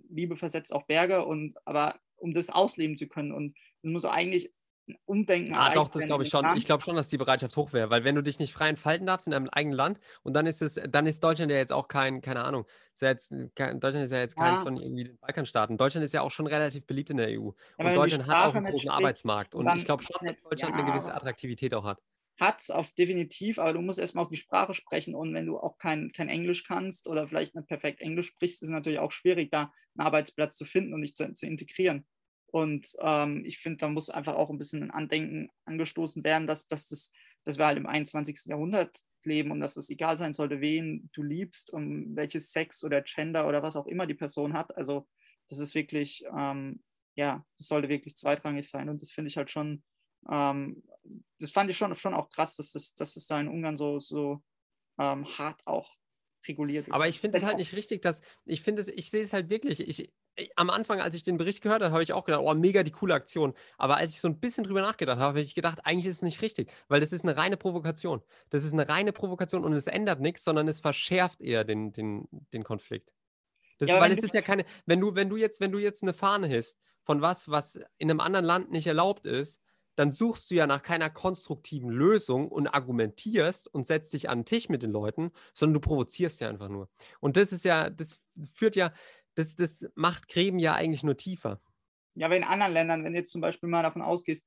[0.08, 3.32] Liebe versetzt auch Berge und aber um das ausleben zu können.
[3.32, 4.52] Und es muss eigentlich
[5.04, 5.54] Umdenken.
[5.54, 6.56] Ah, doch, das glaube ich schon.
[6.56, 9.06] Ich glaube schon, dass die Bereitschaft hoch wäre, weil wenn du dich nicht frei entfalten
[9.06, 11.88] darfst in deinem eigenen Land und dann ist es, dann ist Deutschland ja jetzt auch
[11.88, 15.18] kein, keine Ahnung, ist ja jetzt, kein, Deutschland ist ja jetzt keins von irgendwie den
[15.18, 15.76] Balkanstaaten.
[15.76, 17.52] Deutschland ist ja auch schon relativ beliebt in der EU.
[17.78, 19.54] Ja, und Deutschland hat auch einen großen Arbeitsmarkt.
[19.54, 22.00] Und, ich glaube schon, dass Deutschland eine gewisse Attraktivität auch hat.
[22.40, 25.58] Hat es auf definitiv, aber du musst erstmal auch die Sprache sprechen und wenn du
[25.58, 29.12] auch kein, kein Englisch kannst oder vielleicht nicht perfekt Englisch sprichst, ist es natürlich auch
[29.12, 32.06] schwierig, da einen Arbeitsplatz zu finden und dich zu, zu integrieren.
[32.50, 36.66] Und ähm, ich finde, da muss einfach auch ein bisschen ein Andenken angestoßen werden, dass,
[36.66, 37.10] dass, das,
[37.44, 38.46] dass wir halt im 21.
[38.46, 43.02] Jahrhundert leben und dass es egal sein sollte, wen du liebst und welches Sex oder
[43.02, 44.76] Gender oder was auch immer die Person hat.
[44.76, 45.06] Also
[45.48, 46.82] das ist wirklich, ähm,
[47.14, 48.88] ja, das sollte wirklich zweitrangig sein.
[48.88, 49.82] Und das finde ich halt schon,
[50.28, 50.82] ähm,
[51.38, 54.00] das fand ich schon, schon auch krass, dass das, dass das da in Ungarn so,
[54.00, 54.42] so
[54.98, 55.96] ähm, hart auch
[56.48, 56.94] reguliert ist.
[56.94, 59.50] Aber ich finde es halt nicht richtig, dass ich finde es, ich sehe es halt
[59.50, 59.80] wirklich.
[59.80, 60.12] Ich,
[60.56, 62.90] am Anfang, als ich den Bericht gehört habe, habe ich auch gedacht, oh, mega die
[62.90, 63.54] coole Aktion.
[63.78, 66.22] Aber als ich so ein bisschen drüber nachgedacht habe, habe ich gedacht, eigentlich ist es
[66.22, 68.22] nicht richtig, weil das ist eine reine Provokation.
[68.48, 72.28] Das ist eine reine Provokation und es ändert nichts, sondern es verschärft eher den, den,
[72.52, 73.12] den Konflikt.
[73.78, 76.02] Das, ja, weil es ist ja keine, wenn du, wenn du jetzt, wenn du jetzt
[76.02, 79.60] eine Fahne hisst von was, was in einem anderen Land nicht erlaubt ist,
[79.96, 84.44] dann suchst du ja nach keiner konstruktiven Lösung und argumentierst und setzt dich an den
[84.46, 86.88] Tisch mit den Leuten, sondern du provozierst ja einfach nur.
[87.20, 88.18] Und das ist ja, das
[88.52, 88.92] führt ja,
[89.34, 91.60] das, das macht Gräben ja eigentlich nur tiefer.
[92.14, 94.44] Ja, aber in anderen Ländern, wenn du jetzt zum Beispiel mal davon ausgehst,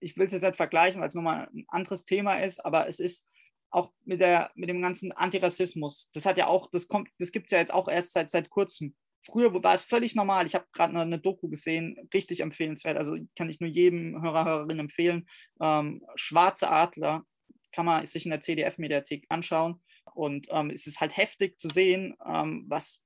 [0.00, 3.00] ich will es jetzt nicht vergleichen, weil es nochmal ein anderes Thema ist, aber es
[3.00, 3.26] ist
[3.70, 6.10] auch mit, der, mit dem ganzen Antirassismus.
[6.12, 8.50] Das hat ja auch, das kommt, das gibt es ja jetzt auch erst seit, seit
[8.50, 8.94] kurzem.
[9.22, 10.46] Früher war es völlig normal.
[10.46, 12.96] Ich habe gerade eine, eine, Doku gesehen, richtig empfehlenswert.
[12.96, 15.28] Also kann ich nur jedem Hörer, Hörerin empfehlen.
[15.60, 17.24] Ähm, Schwarze Adler
[17.70, 19.82] kann man sich in der CDF-Mediathek anschauen.
[20.14, 23.02] Und ähm, es ist halt heftig zu sehen, ähm, was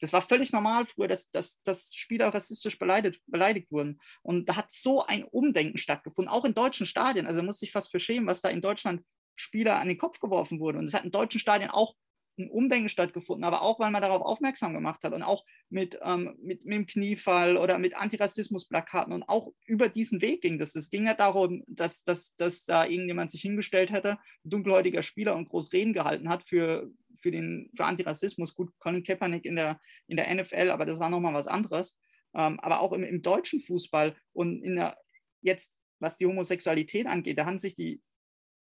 [0.00, 4.00] das war völlig normal früher, dass, dass, dass Spieler rassistisch beleidigt, beleidigt wurden.
[4.22, 7.26] Und da hat so ein Umdenken stattgefunden, auch in deutschen Stadien.
[7.26, 9.02] Also muss ich fast für schämen, was da in Deutschland
[9.36, 10.78] Spieler an den Kopf geworfen wurde.
[10.78, 11.94] Und es hat in deutschen Stadien auch
[12.38, 16.36] ein Umdenken stattgefunden, aber auch, weil man darauf aufmerksam gemacht hat und auch mit, ähm,
[16.40, 20.74] mit, mit dem Kniefall oder mit Antirassismusplakaten und auch über diesen Weg ging das.
[20.74, 25.48] Es ging ja darum, dass, dass, dass da irgendjemand sich hingestellt hätte, dunkelhäutiger Spieler und
[25.48, 28.54] groß Reden gehalten hat für, für, den, für Antirassismus.
[28.54, 31.98] Gut, Colin Kaepernick in der, in der NFL, aber das war nochmal was anderes.
[32.34, 34.96] Ähm, aber auch im, im deutschen Fußball und in der,
[35.40, 38.02] jetzt, was die Homosexualität angeht, da haben sich die,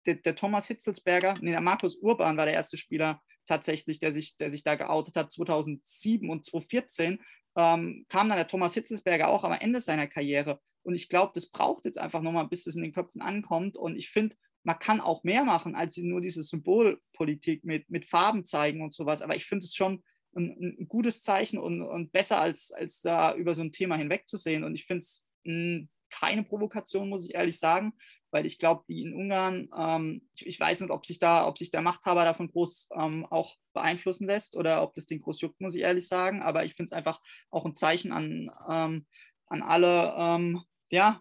[0.07, 4.37] der, der Thomas Hitzelsberger, nee, der Markus Urban war der erste Spieler tatsächlich, der sich,
[4.37, 7.21] der sich da geoutet hat, 2007 und 2014,
[7.57, 10.61] ähm, kam dann der Thomas Hitzelsberger auch am Ende seiner Karriere.
[10.83, 13.77] Und ich glaube, das braucht jetzt einfach nochmal, bis es in den Köpfen ankommt.
[13.77, 18.45] Und ich finde, man kann auch mehr machen, als nur diese Symbolpolitik mit, mit Farben
[18.45, 19.23] zeigen und sowas.
[19.23, 20.03] Aber ich finde es schon
[20.35, 24.65] ein, ein, gutes Zeichen und, und besser, als, als da über so ein Thema hinwegzusehen.
[24.65, 27.93] Und ich finde es hm, keine Provokation, muss ich ehrlich sagen,
[28.31, 31.59] weil ich glaube, die in Ungarn, ähm, ich, ich, weiß nicht, ob sich da, ob
[31.59, 35.61] sich der Machthaber davon groß ähm, auch beeinflussen lässt oder ob das den groß juckt,
[35.61, 36.43] muss ich ehrlich sagen.
[36.43, 39.07] Aber ich finde es einfach auch ein Zeichen an, ähm,
[39.47, 41.21] an alle, ähm, ja,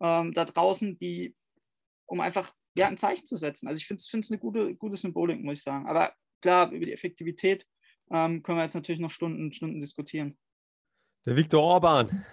[0.00, 1.34] ähm, da draußen, die,
[2.06, 3.68] um einfach ja, ein Zeichen zu setzen.
[3.68, 5.86] Also ich finde es eine gute, gute Symbolik, muss ich sagen.
[5.86, 7.66] Aber klar, über die Effektivität
[8.10, 10.38] ähm, können wir jetzt natürlich noch Stunden, Stunden diskutieren.
[11.26, 12.24] Der Viktor Orban.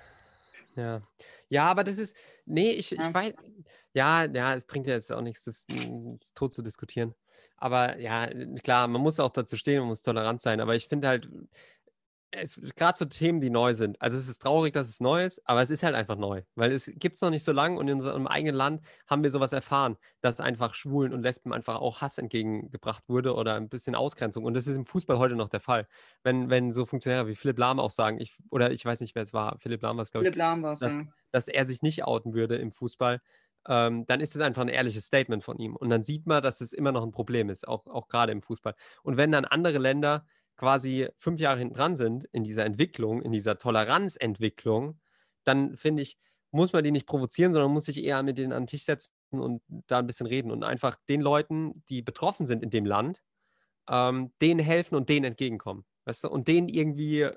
[0.75, 1.07] Ja.
[1.49, 3.33] Ja, aber das ist, nee, ich, ich weiß,
[3.93, 7.13] ja, ja, es bringt ja jetzt auch nichts, das, das tot zu diskutieren.
[7.57, 8.27] Aber ja,
[8.61, 10.59] klar, man muss auch dazu stehen, man muss tolerant sein.
[10.59, 11.29] Aber ich finde halt,
[12.75, 14.01] gerade so Themen, die neu sind.
[14.01, 16.71] Also es ist traurig, dass es neu ist, aber es ist halt einfach neu, weil
[16.71, 19.53] es gibt es noch nicht so lange und in unserem eigenen Land haben wir sowas
[19.53, 24.43] erfahren, dass einfach Schwulen und Lesben einfach auch Hass entgegengebracht wurde oder ein bisschen Ausgrenzung.
[24.43, 25.87] Und das ist im Fußball heute noch der Fall.
[26.23, 29.23] Wenn, wenn so Funktionäre wie Philipp Lahm auch sagen, ich, oder ich weiß nicht, wer
[29.23, 31.03] es war, Philipp Lahm war es, glaube ich, Lahm dass, ja.
[31.31, 33.21] dass er sich nicht outen würde im Fußball,
[33.67, 35.75] ähm, dann ist es einfach ein ehrliches Statement von ihm.
[35.75, 38.41] Und dann sieht man, dass es immer noch ein Problem ist, auch, auch gerade im
[38.41, 38.75] Fußball.
[39.03, 43.31] Und wenn dann andere Länder quasi fünf Jahre hinten dran sind in dieser Entwicklung, in
[43.31, 44.99] dieser Toleranzentwicklung,
[45.43, 46.17] dann finde ich,
[46.51, 49.11] muss man die nicht provozieren, sondern muss sich eher mit denen an den Tisch setzen
[49.31, 53.21] und da ein bisschen reden und einfach den Leuten, die betroffen sind in dem Land,
[53.89, 55.85] ähm, denen helfen und denen entgegenkommen.
[56.05, 56.29] Weißt du?
[56.29, 57.29] Und denen irgendwie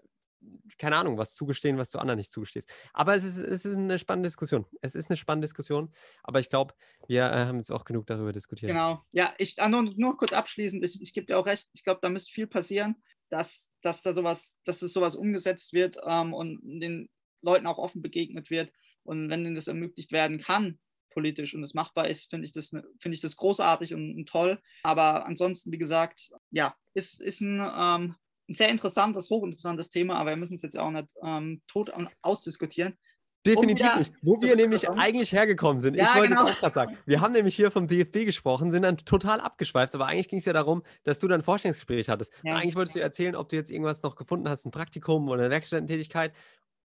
[0.78, 2.72] keine Ahnung, was zugestehen, was du anderen nicht zugestehst.
[2.92, 4.66] Aber es ist, es ist eine spannende Diskussion.
[4.81, 6.74] Es ist eine spannende Diskussion, aber ich glaube,
[7.07, 8.70] wir äh, haben jetzt auch genug darüber diskutiert.
[8.70, 9.02] Genau.
[9.12, 12.00] Ja, ich ah, nur, nur kurz abschließend, ich, ich gebe dir auch recht, ich glaube,
[12.02, 13.02] da müsste viel passieren.
[13.31, 17.09] Dass, dass da sowas, dass das sowas umgesetzt wird ähm, und den
[17.43, 18.73] Leuten auch offen begegnet wird.
[19.05, 20.79] Und wenn das ermöglicht werden kann,
[21.11, 24.29] politisch und es machbar ist, finde ich, das, ne, find ich das großartig und, und,
[24.29, 24.61] toll.
[24.83, 28.14] Aber ansonsten, wie gesagt, ja, ist, ist ein, ähm,
[28.49, 32.97] ein sehr interessantes, hochinteressantes Thema, aber wir müssen es jetzt auch nicht ähm, tot ausdiskutieren.
[33.46, 34.12] Definitiv um nicht.
[34.20, 35.94] Wo wir nämlich eigentlich hergekommen sind.
[35.94, 36.48] Ja, ich wollte genau.
[36.48, 36.98] auch gerade sagen.
[37.07, 40.44] Wir haben nämlich hier vom DFB gesprochen, sind dann total abgeschweift, aber eigentlich ging es
[40.44, 42.33] ja darum, dass du dann ein Vorstellungsgespräch hattest.
[42.42, 42.57] Ja.
[42.57, 45.51] Eigentlich wolltest du erzählen, ob du jetzt irgendwas noch gefunden hast, ein Praktikum oder eine
[45.51, 46.33] Werkstättentätigkeit.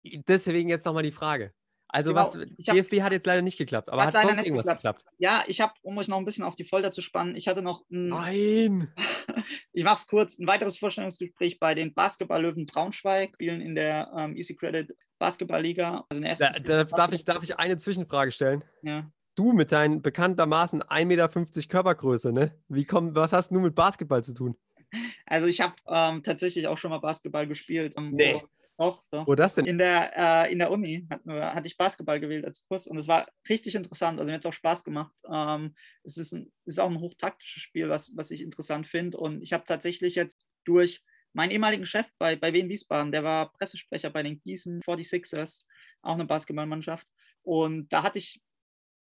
[0.05, 1.53] Deswegen jetzt nochmal die Frage.
[1.93, 2.23] Also genau.
[2.25, 5.01] was, hab, DFB hat jetzt leider nicht geklappt, aber hat, hat sonst irgendwas geklappt.
[5.01, 5.17] geklappt?
[5.19, 7.61] Ja, ich habe, um euch noch ein bisschen auf die Folter zu spannen, ich hatte
[7.61, 8.95] noch ein, Nein!
[9.75, 14.37] ich mache es kurz, ein weiteres Vorstellungsgespräch bei den Basketball-Löwen Braunschweig, spielen in der ähm,
[14.37, 16.05] Easy Credit Basketballliga.
[16.09, 18.65] Also ersten da, da darf, ich, darf ich eine Zwischenfrage stellen?
[18.83, 19.09] Ja.
[19.37, 21.29] Du mit deinen bekanntermaßen 1,50 Meter
[21.69, 22.59] Körpergröße, ne?
[22.69, 24.57] Wie komm, was hast du mit Basketball zu tun?
[25.25, 27.95] Also ich habe ähm, tatsächlich auch schon mal Basketball gespielt.
[27.97, 28.35] Ähm, nee.
[28.35, 29.27] Wo, doch, doch.
[29.29, 29.65] Wo das denn?
[29.65, 33.07] In der, äh, in der Uni hat, hatte ich Basketball gewählt als Kurs und es
[33.07, 34.19] war richtig interessant.
[34.19, 35.15] Also mir hat es auch Spaß gemacht.
[35.33, 39.19] Ähm, es ist, ein, ist auch ein hochtaktisches Spiel, was, was ich interessant finde.
[39.19, 43.53] Und ich habe tatsächlich jetzt durch meinen ehemaligen Chef bei, bei Wien Wiesbaden, der war
[43.53, 45.63] Pressesprecher bei den Gießen 46ers,
[46.03, 47.07] auch eine Basketballmannschaft.
[47.43, 48.41] Und da hatte ich,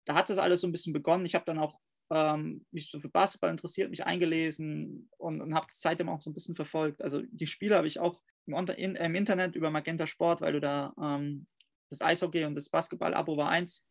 [0.06, 1.26] da hat das alles so ein bisschen begonnen.
[1.26, 1.80] Ich habe dann auch
[2.12, 6.34] ähm, mich so für Basketball interessiert, mich eingelesen und, und habe seitdem auch so ein
[6.34, 7.02] bisschen verfolgt.
[7.02, 10.60] Also die Spiele habe ich auch im, in, im, Internet über Magenta Sport, weil du
[10.60, 11.48] da ähm,
[11.90, 13.86] das Eishockey und das Basketball-Abo war eins.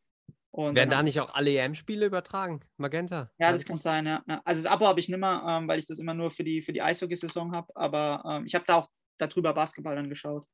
[0.52, 2.60] Und Werden da nicht auch alle EM-Spiele übertragen?
[2.76, 3.30] Magenta?
[3.38, 4.22] Ja, das kann sein, ja.
[4.44, 6.60] Also das Abo habe ich nicht mehr, ähm, weil ich das immer nur für die,
[6.60, 10.46] für die Eishockey-Saison habe, aber ähm, ich habe da auch darüber Basketball dann geschaut.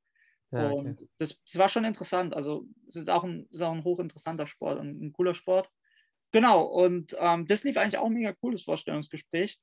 [0.53, 1.09] Ja, und okay.
[1.19, 2.33] das, das, war schon interessant.
[2.33, 5.69] Also es ist auch ein, ist auch ein hochinteressanter Sport und ein cooler Sport.
[6.31, 9.59] Genau, und ähm, das lief eigentlich auch ein mega cooles Vorstellungsgespräch.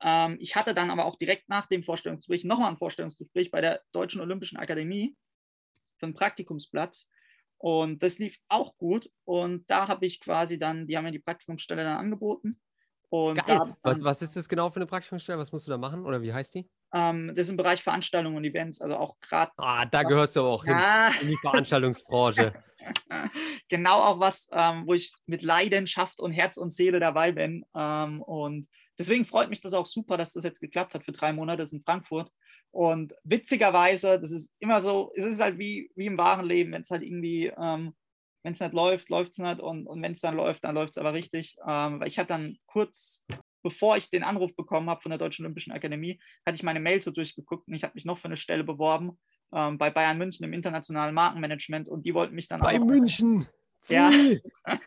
[0.00, 3.82] Ähm, ich hatte dann aber auch direkt nach dem Vorstellungsgespräch nochmal ein Vorstellungsgespräch bei der
[3.92, 5.16] Deutschen Olympischen Akademie
[5.98, 7.08] für einen Praktikumsplatz.
[7.60, 9.10] Und das lief auch gut.
[9.24, 12.58] Und da habe ich quasi dann, die haben mir die Praktikumsstelle dann angeboten.
[13.10, 13.58] Und Geil.
[13.58, 15.38] Dann, was, was, ist das genau für eine Praktikumsstelle?
[15.38, 16.06] Was musst du da machen?
[16.06, 16.70] Oder wie heißt die?
[16.94, 19.52] Ähm, das ist im Bereich Veranstaltungen und Events, also auch gerade.
[19.58, 21.10] Ah, da gehörst du aber auch ja.
[21.12, 22.54] hin, in die Veranstaltungsbranche.
[23.68, 27.66] genau auch was, ähm, wo ich mit Leidenschaft und Herz und Seele dabei bin.
[27.76, 28.68] Ähm, und
[28.98, 31.72] deswegen freut mich das auch super, dass das jetzt geklappt hat für drei Monate das
[31.72, 32.30] in Frankfurt.
[32.72, 36.82] Und witzigerweise, das ist immer so, es ist halt wie, wie im wahren Leben, wenn
[36.82, 37.94] es halt irgendwie, ähm,
[38.42, 40.90] wenn es nicht läuft, läuft es nicht und, und wenn es dann läuft, dann läuft
[40.90, 41.56] es aber richtig.
[41.66, 43.24] Ähm, weil ich hatte dann kurz,
[43.62, 47.00] bevor ich den Anruf bekommen habe von der Deutschen Olympischen Akademie, hatte ich meine Mail
[47.02, 49.18] so durchgeguckt und ich habe mich noch für eine Stelle beworben
[49.52, 52.78] ähm, bei Bayern München im internationalen Markenmanagement und die wollten mich dann bei auch.
[52.78, 53.46] Bei München!
[53.88, 54.12] Ja.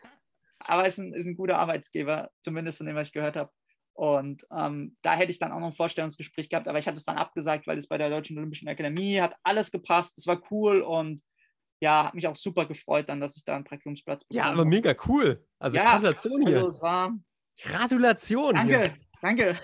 [0.58, 3.52] aber es ist ein, ist ein guter Arbeitsgeber, zumindest von dem, was ich gehört habe.
[3.94, 7.04] Und ähm, da hätte ich dann auch noch ein Vorstellungsgespräch gehabt, aber ich hatte es
[7.04, 10.80] dann abgesagt, weil es bei der Deutschen Olympischen Akademie hat alles gepasst, es war cool
[10.82, 11.22] und
[11.80, 14.46] ja, hat mich auch super gefreut dann, dass ich da einen Praktikumsplatz bekomme.
[14.46, 15.46] Ja, aber mega cool.
[15.58, 16.56] Also ja, Gratulation hier.
[16.56, 17.12] Also es war...
[17.60, 18.54] Gratulation.
[18.54, 18.94] Danke, hier.
[19.22, 19.60] danke.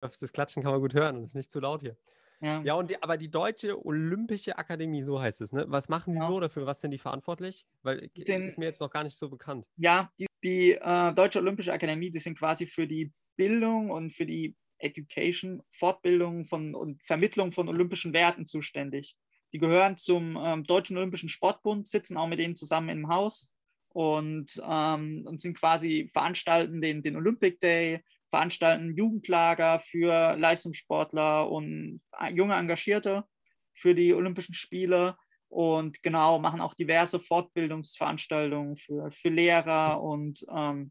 [0.00, 1.96] Das Klatschen kann man gut hören und ist nicht zu laut hier.
[2.40, 5.64] Ja, ja und die, aber die Deutsche Olympische Akademie, so heißt es, ne?
[5.68, 6.28] Was machen die ja.
[6.28, 6.66] so dafür?
[6.66, 7.66] Was sind die verantwortlich?
[7.82, 9.66] Weil sind, ist mir jetzt noch gar nicht so bekannt.
[9.76, 14.26] Ja, die, die äh, Deutsche Olympische Akademie, die sind quasi für die Bildung und für
[14.26, 19.16] die Education, Fortbildung von, und Vermittlung von olympischen Werten zuständig.
[19.52, 23.54] Die gehören zum ähm, Deutschen Olympischen Sportbund, sitzen auch mit denen zusammen im Haus
[23.90, 32.00] und, ähm, und sind quasi veranstalten den, den Olympic Day, veranstalten Jugendlager für Leistungssportler und
[32.20, 33.24] äh, junge Engagierte
[33.72, 35.16] für die Olympischen Spiele
[35.48, 40.90] und genau machen auch diverse Fortbildungsveranstaltungen für, für Lehrer und ähm,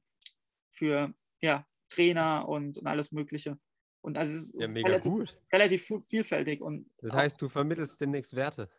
[0.71, 3.58] für ja, Trainer und, und alles Mögliche.
[4.01, 6.62] Und also es ja, ist relativ, relativ, vielfältig.
[6.62, 8.69] Und das heißt, du vermittelst demnächst Werte.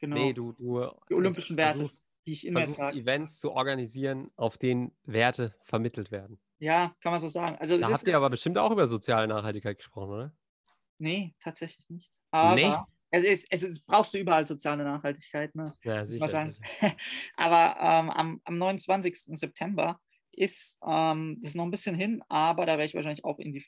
[0.00, 0.16] Genau.
[0.16, 1.86] Nee, du, du die olympischen Werte,
[2.26, 2.98] die ich immer trage.
[2.98, 6.38] Events zu organisieren, auf denen Werte vermittelt werden.
[6.58, 7.56] Ja, kann man so sagen.
[7.60, 10.36] Also, da habt ihr aber bestimmt auch über soziale Nachhaltigkeit gesprochen, oder?
[10.98, 12.10] Nee, tatsächlich nicht.
[12.30, 12.72] Aber nee.
[13.10, 15.54] es, ist, es ist, brauchst du überall soziale Nachhaltigkeit.
[15.54, 15.72] Ne?
[15.84, 16.28] Ja, sicher.
[16.28, 16.96] sicher.
[17.36, 19.38] aber ähm, am, am 29.
[19.38, 20.00] September
[20.36, 23.52] ist, ähm, das ist noch ein bisschen hin, aber da werde ich wahrscheinlich auch in
[23.52, 23.64] die,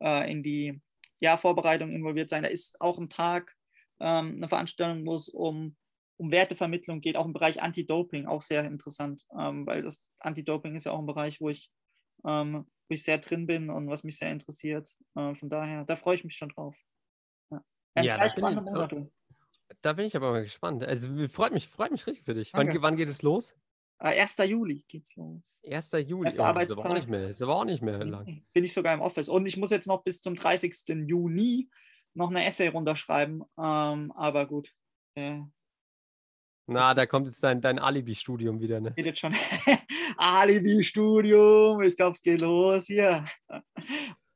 [0.00, 0.80] äh, in die
[1.20, 2.42] ja, Vorbereitung involviert sein.
[2.42, 3.54] Da ist auch ein Tag,
[4.00, 5.76] ähm, eine Veranstaltung, wo es um,
[6.16, 10.84] um Wertevermittlung geht, auch im Bereich Anti-Doping, auch sehr interessant, ähm, weil das Anti-Doping ist
[10.84, 11.70] ja auch ein Bereich, wo ich,
[12.24, 14.92] ähm, wo ich sehr drin bin und was mich sehr interessiert.
[15.14, 16.76] Äh, von daher, da freue ich mich schon drauf.
[17.50, 17.62] Ja,
[18.02, 20.84] ja da, bin ich, da bin ich aber mal gespannt.
[20.84, 22.52] Also freut mich, freut mich richtig für dich.
[22.54, 23.54] Wann, wann geht es los?
[24.00, 24.38] 1.
[24.38, 25.60] Äh, Juli geht's los.
[25.70, 25.92] 1.
[26.06, 28.42] Juli, Erster oh, das ist aber auch nicht mehr, ist aber auch nicht mehr lang.
[28.52, 29.28] Bin ich sogar im Office.
[29.28, 31.06] Und ich muss jetzt noch bis zum 30.
[31.06, 31.68] Juni
[32.14, 33.44] noch eine Essay runterschreiben.
[33.58, 34.72] Ähm, aber gut.
[35.14, 35.40] Äh,
[36.66, 38.92] Na, da kommt jetzt dein, dein Alibi-Studium wieder, ne?
[38.96, 39.34] geht jetzt schon.
[40.16, 43.24] Alibi-Studium, ich glaube, es geht los hier.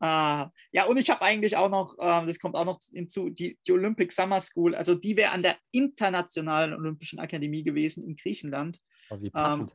[0.01, 3.59] Ah, ja, und ich habe eigentlich auch noch, ähm, das kommt auch noch hinzu, die,
[3.67, 8.81] die Olympic Summer School, also die wäre an der Internationalen Olympischen Akademie gewesen in Griechenland.
[9.21, 9.75] Wie Ähm, passend.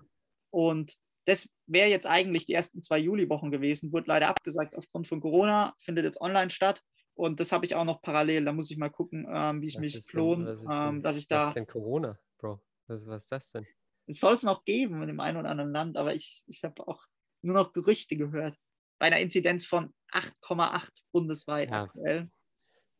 [0.51, 5.21] und das wäre jetzt eigentlich die ersten zwei Juliwochen gewesen, wurde leider abgesagt aufgrund von
[5.21, 6.81] Corona, findet jetzt online statt.
[7.13, 8.45] Und das habe ich auch noch parallel.
[8.45, 11.03] Da muss ich mal gucken, ähm, wie ich Was mich klone, was ist ähm, denn-
[11.03, 11.47] dass ich Was da.
[11.49, 12.61] ist denn Corona, Bro?
[12.87, 13.67] Was, was ist das denn?
[14.07, 16.87] Es soll es noch geben in dem einen oder anderen Land, aber ich, ich habe
[16.87, 17.03] auch
[17.43, 18.57] nur noch Gerüchte gehört.
[18.97, 21.83] Bei einer Inzidenz von 8,8 bundesweit Ja.
[21.83, 22.31] aktuell.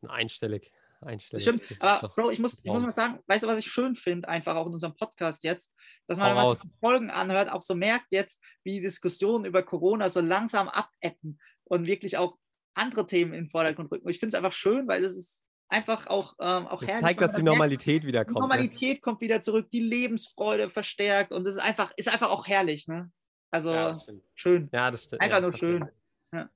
[0.06, 0.70] Einstellig.
[1.02, 1.44] Einstellig.
[1.44, 3.94] Stimmt, Das aber Bro, ich muss, ich muss mal sagen, weißt du, was ich schön
[3.94, 5.72] finde, einfach auch in unserem Podcast jetzt,
[6.06, 9.44] dass man, wenn man sich die Folgen anhört, auch so merkt jetzt, wie die Diskussionen
[9.46, 12.36] über Corona so langsam abebben und wirklich auch
[12.74, 14.04] andere Themen in den Vordergrund rücken.
[14.04, 17.04] Und ich finde es einfach schön, weil es ist einfach auch, ähm, auch Das herrlich.
[17.06, 18.36] zeigt, dass die merkt, Normalität wieder die kommt.
[18.36, 18.40] ne?
[18.40, 22.88] Normalität kommt wieder zurück, die Lebensfreude verstärkt und es ist einfach, ist einfach auch herrlich.
[22.88, 23.10] Ne?
[23.50, 24.68] Also Ja, das schön.
[24.72, 25.22] Ja, das stimmt.
[25.22, 25.88] Einfach ja, nur das schön.
[26.32, 26.50] Ja.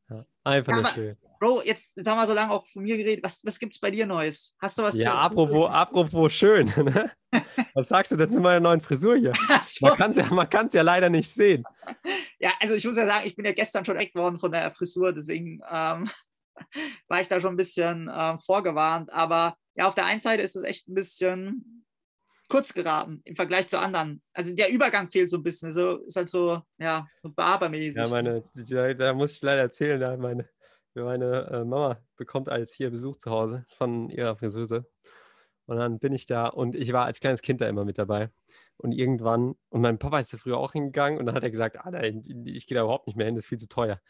[0.45, 1.17] Einfach nur schön.
[1.45, 3.23] Bro, jetzt, jetzt haben wir so lange auch von mir geredet.
[3.23, 4.57] Was, was gibt es bei dir Neues?
[4.63, 6.73] Hast du was Ja, apropos, apropos schön.
[6.85, 7.11] Ne?
[7.75, 9.35] Was sagst du denn zu meiner neuen Frisur hier?
[9.63, 9.87] So.
[9.87, 11.63] Man kann es ja, man ja leider nicht sehen.
[12.39, 14.71] Ja, also ich muss ja sagen, ich bin ja gestern schon weg worden von der
[14.71, 16.09] Frisur, deswegen ähm,
[17.09, 19.13] war ich da schon ein bisschen ähm, vorgewarnt.
[19.13, 21.85] Aber ja, auf der einen Seite ist es echt ein bisschen
[22.49, 24.23] kurz geraten im Vergleich zu anderen.
[24.33, 25.73] Also der Übergang fehlt so ein bisschen.
[25.73, 27.97] So, ist halt so, ja, so barbermäßig.
[27.97, 30.49] Ja, meine, da, da muss ich leider erzählen, da meine,
[31.03, 34.87] meine äh, Mama bekommt als hier Besuch zu Hause von ihrer Friseuse.
[35.67, 38.31] Und dann bin ich da und ich war als kleines Kind da immer mit dabei.
[38.77, 41.79] Und irgendwann, und mein Papa ist da früher auch hingegangen und dann hat er gesagt,
[41.79, 44.01] ah, nein, ich gehe da überhaupt nicht mehr hin, das ist viel zu teuer.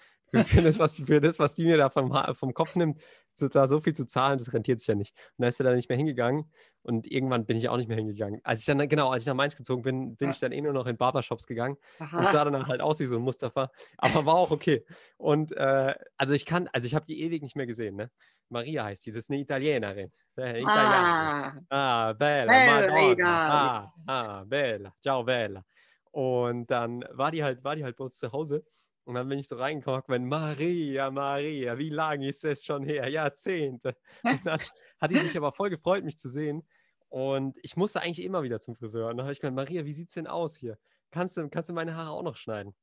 [0.47, 3.01] Für, das, was, für das, was die mir da vom, vom Kopf nimmt,
[3.35, 5.15] so, da so viel zu zahlen, das rentiert sich ja nicht.
[5.37, 6.51] Und dann ist er da nicht mehr hingegangen
[6.83, 8.41] und irgendwann bin ich auch nicht mehr hingegangen.
[8.45, 10.33] Als ich dann, genau, als ich nach Mainz gezogen bin, bin Ja.
[10.33, 12.33] ich dann eh nur noch in Barbershops gegangen Aha.
[12.33, 14.85] sah dann halt aus wie so ein Mustafa, aber war auch okay.
[15.17, 18.11] Und äh, also ich kann, also ich habe die ewig nicht mehr gesehen, ne?
[18.51, 20.13] Maria heißt die, das ist eine Italienerin.
[20.37, 20.67] Äh, Italienerin.
[20.67, 23.49] Ah, Ah, bella, Madonna.
[23.77, 25.65] Ah, ah, bella, ciao bella.
[26.13, 28.65] Und dann war die halt, war die halt bei uns zu Hause.
[29.05, 33.09] Und dann bin ich so reingekommen, wenn Maria, Maria, wie lange ist es schon her?
[33.09, 33.97] Jahrzehnte.
[34.23, 34.61] Und dann
[34.99, 36.67] hat die sich aber voll gefreut, mich zu sehen.
[37.11, 39.11] Und ich musste eigentlich immer wieder zum Friseur.
[39.11, 40.79] Und dann habe ich gemeint, Maria, wie sieht es denn aus hier?
[41.11, 42.75] Kannst du, kannst du meine Haare auch noch schneiden?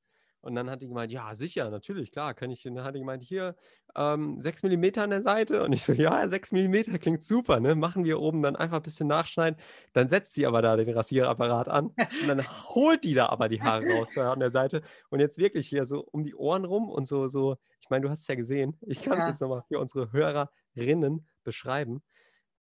[0.41, 2.67] Und dann hat die gemeint, ja, sicher, natürlich, klar, kann ich.
[2.67, 3.55] Und dann hat die gemeint, hier,
[3.95, 5.63] ähm, 6 mm an der Seite.
[5.63, 7.75] Und ich so, ja, 6 mm klingt super, ne?
[7.75, 9.59] Machen wir oben dann einfach ein bisschen nachschneiden.
[9.93, 11.87] Dann setzt sie aber da den Rasierapparat an.
[12.21, 14.81] Und dann holt die da aber die Haare raus an der Seite.
[15.09, 18.09] Und jetzt wirklich hier so um die Ohren rum und so, so, ich meine, du
[18.09, 18.77] hast es ja gesehen.
[18.87, 19.29] Ich kann es Ja.
[19.29, 22.01] jetzt nochmal für unsere Hörerinnen beschreiben.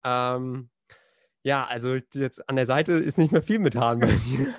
[0.04, 0.70] Ähm,
[1.44, 4.56] ja, also jetzt an der Seite ist nicht mehr viel mit Haaren bei mir.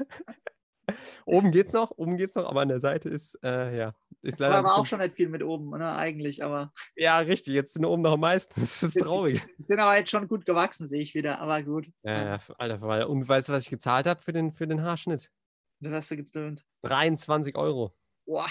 [1.29, 4.57] Oben geht's noch, oben geht's noch, aber an der Seite ist, äh, ja, ist leider
[4.57, 6.43] aber auch schon nicht viel mit oben, ne, eigentlich.
[6.43, 9.43] Aber ja, richtig, jetzt sind oben noch am meisten, das ist traurig.
[9.59, 11.39] sind aber jetzt schon gut gewachsen, sehe ich wieder.
[11.41, 13.09] Aber gut, Ja, ja, alter Verwalter.
[13.09, 15.31] Und weißt du, was ich gezahlt habe für den, für den Haarschnitt?
[15.81, 16.65] das hast du gezöhnt.
[16.83, 17.95] 23 Euro.
[18.27, 18.47] Boah,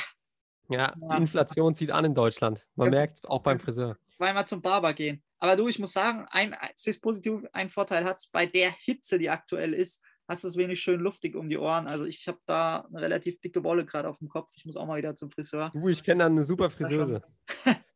[0.70, 1.18] Ja, Ja.
[1.18, 2.66] die Inflation zieht an in Deutschland.
[2.76, 3.98] Man merkt es auch beim Friseur.
[4.16, 5.22] zweimal zum Barber gehen.
[5.40, 8.72] Aber du, ich muss sagen, ein, es ist positiv, ein Vorteil hat es bei der
[8.72, 11.88] Hitze, die aktuell ist, hast du es wenig schön luftig um die Ohren.
[11.88, 14.52] Also ich habe da eine relativ dicke Wolle gerade auf dem Kopf.
[14.56, 15.72] Ich muss auch mal wieder zum Friseur.
[15.74, 16.70] Du, ich kenne da eine super.
[16.70, 17.22] Friseuse.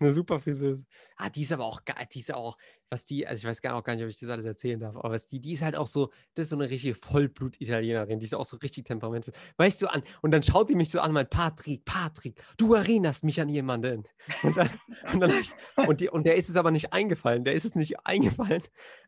[0.00, 0.84] eine super Friseuse.
[1.16, 2.06] Ah, die ist aber auch geil.
[2.12, 2.56] Die ist auch,
[2.90, 4.96] was die, also ich weiß gar auch gar nicht, ob ich das alles erzählen darf,
[4.96, 8.18] aber was die, die ist halt auch so, das ist so eine richtige Vollblut-Italienerin.
[8.18, 9.34] Die ist auch so richtig temperamentvoll.
[9.56, 13.22] Weißt du an, und dann schaut die mich so an, mein Patrick, Patrick, du erinnerst
[13.22, 14.04] mich an jemanden.
[14.42, 14.70] Und, dann,
[15.12, 15.32] und, dann,
[15.86, 17.44] und, die, und der ist es aber nicht eingefallen.
[17.44, 18.62] Der ist es nicht eingefallen,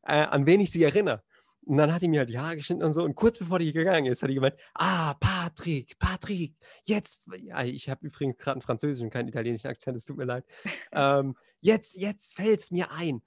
[0.04, 1.22] äh, an wen ich sie erinnere.
[1.64, 3.04] Und dann hat die mir halt die Haare geschnitten und so.
[3.04, 7.88] Und kurz bevor die gegangen ist, hat die gemeint, ah, Patrick, Patrick, jetzt, ja, ich
[7.88, 10.44] habe übrigens gerade einen französischen, keinen italienischen Akzent, es tut mir leid.
[10.90, 13.22] Ähm, jetzt, jetzt fällt es mir ein.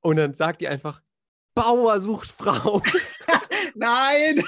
[0.00, 1.00] Und dann sagt die einfach,
[1.54, 2.82] Bauer sucht Frau.
[3.74, 4.44] Nein!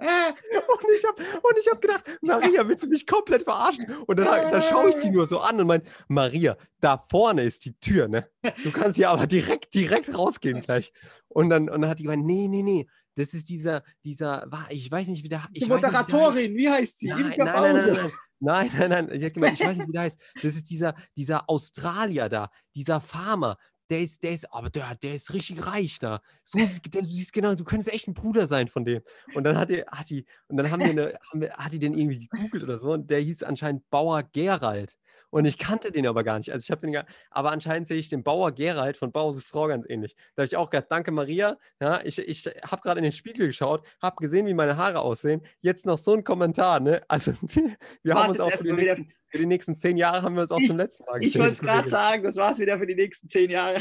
[0.00, 1.22] Und ich habe
[1.70, 3.86] hab gedacht, Maria, willst du mich komplett verarschen?
[4.06, 7.64] Und dann, dann schaue ich die nur so an und meine, Maria, da vorne ist
[7.64, 8.28] die Tür, ne?
[8.64, 10.92] Du kannst hier aber direkt, direkt rausgehen gleich.
[11.28, 12.86] Und dann, und dann hat die gemeint, nee, nee, nee,
[13.16, 16.02] das ist dieser, dieser, ich weiß nicht, wie der, ich die weiß nicht, wie der.
[16.02, 17.08] Moderatorin, wie heißt sie?
[17.08, 20.02] Nein, nein, nein, nein, nein, nein, nein, nein, ich, gemeint, ich weiß nicht, wie der
[20.02, 20.20] heißt.
[20.42, 23.58] Das ist dieser, dieser Australier da, dieser Farmer.
[23.90, 26.22] Der ist, der ist, aber der, der ist richtig reich da.
[26.44, 29.02] So, du siehst genau, du könntest echt ein Bruder sein von dem.
[29.34, 31.78] Und dann hat die, hat die, und dann haben wir eine, haben wir, hat die
[31.80, 34.96] den irgendwie gegoogelt oder so und der hieß anscheinend Bauer Gerald.
[35.30, 36.52] Und ich kannte den aber gar nicht.
[36.52, 39.46] Also ich habe den gar, aber anscheinend sehe ich den Bauer Gerald von Bauer sucht
[39.46, 40.16] Frau ganz ähnlich.
[40.34, 41.56] Da habe ich auch gedacht, danke Maria.
[41.80, 45.42] Ja, ich, ich habe gerade in den Spiegel geschaut, habe gesehen, wie meine Haare aussehen.
[45.60, 47.02] Jetzt noch so ein Kommentar, ne?
[47.06, 47.32] Also
[48.02, 50.50] wir haben uns auch für die, nächsten, für die, nächsten, zehn Jahre haben wir uns
[50.50, 51.28] auch zum letzten Mal gesehen.
[51.28, 53.80] Ich wollte gerade sagen, das war es wieder für die nächsten zehn Jahre.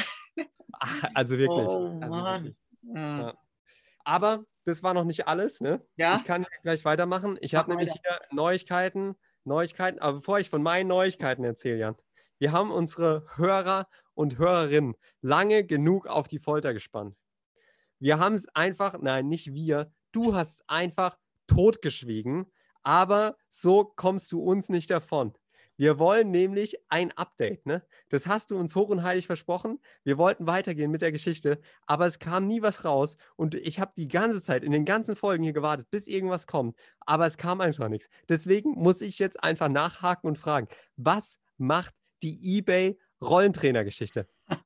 [0.74, 1.68] Ach, also wirklich.
[1.68, 2.44] Oh also Mann.
[2.44, 2.56] Wirklich.
[2.96, 3.34] Ja.
[4.04, 5.86] Aber das war noch nicht alles, ne?
[5.96, 6.18] Ja.
[6.18, 7.38] Ich kann gleich weitermachen.
[7.42, 9.16] Ich habe nämlich hier Neuigkeiten
[9.50, 10.00] Neuigkeiten.
[10.00, 11.96] Aber bevor ich von meinen Neuigkeiten erzähle, Jan,
[12.38, 17.18] wir haben unsere Hörer und Hörerinnen lange genug auf die Folter gespannt.
[18.00, 22.50] Wir haben es einfach, nein, nicht wir, du hast es einfach totgeschwiegen,
[22.82, 25.34] aber so kommst du uns nicht davon.
[25.80, 27.82] Wir wollen nämlich ein Update, ne?
[28.10, 29.80] Das hast du uns hoch und heilig versprochen.
[30.04, 33.94] Wir wollten weitergehen mit der Geschichte, aber es kam nie was raus und ich habe
[33.96, 37.62] die ganze Zeit in den ganzen Folgen hier gewartet, bis irgendwas kommt, aber es kam
[37.62, 38.10] einfach nichts.
[38.28, 40.68] Deswegen muss ich jetzt einfach nachhaken und fragen,
[40.98, 44.28] was macht die eBay Rollentrainer-Geschichte?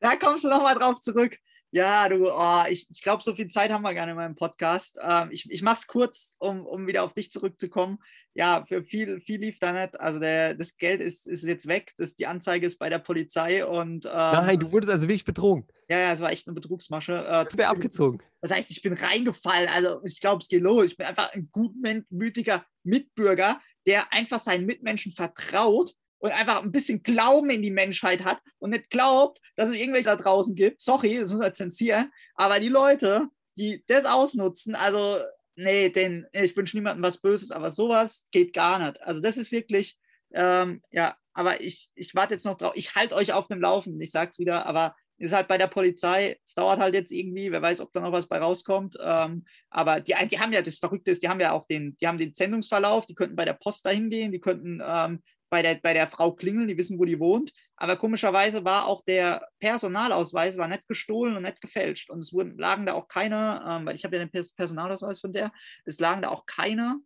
[0.00, 1.38] Da kommst du nochmal drauf zurück.
[1.72, 4.34] Ja, du, oh, ich, ich glaube, so viel Zeit haben wir gar nicht in meinem
[4.34, 4.98] Podcast.
[5.00, 7.98] Ähm, ich ich mache es kurz, um, um wieder auf dich zurückzukommen.
[8.34, 9.98] Ja, für viel, viel lief da nicht.
[9.98, 11.92] Also der, das Geld ist, ist jetzt weg.
[11.98, 14.06] Das, die Anzeige ist bei der Polizei und.
[14.06, 15.66] Ähm, Nein, du wurdest also wirklich betrogen.
[15.88, 17.12] Ja, ja, es war echt eine Betrugsmasche.
[17.12, 18.22] Äh, du bist abgezogen.
[18.40, 19.68] Das heißt, ich bin reingefallen.
[19.68, 20.86] Also ich glaube, es geht los.
[20.86, 27.02] Ich bin einfach ein gutmütiger Mitbürger, der einfach seinen Mitmenschen vertraut und einfach ein bisschen
[27.02, 30.80] Glauben in die Menschheit hat und nicht glaubt, dass es irgendwelche da draußen gibt.
[30.80, 32.12] Sorry, das muss man zensieren.
[32.34, 33.26] Aber die Leute,
[33.56, 35.18] die das ausnutzen, also,
[35.62, 39.00] nee, denn ich wünsche niemandem was Böses, aber sowas geht gar nicht.
[39.02, 39.98] Also, das ist wirklich,
[40.32, 42.72] ähm, ja, aber ich, ich warte jetzt noch drauf.
[42.74, 46.38] Ich halte euch auf dem Laufenden, ich sag's wieder, aber ist halt bei der Polizei,
[46.44, 48.96] es dauert halt jetzt irgendwie, wer weiß, ob da noch was bei rauskommt.
[49.02, 52.08] Ähm, aber die, die haben ja, das Verrückte ist, die haben ja auch den, die
[52.08, 55.74] haben den Sendungsverlauf, die könnten bei der Post dahin gehen, die könnten ähm, bei der,
[55.74, 57.52] bei der Frau klingeln, die wissen, wo die wohnt.
[57.76, 62.08] Aber komischerweise war auch der Personalausweis war nicht gestohlen und nicht gefälscht.
[62.10, 65.32] Und es wurden, lagen da auch keine, ähm, weil ich habe ja den Personalausweis von
[65.32, 65.52] der,
[65.84, 67.00] es lagen da auch keine,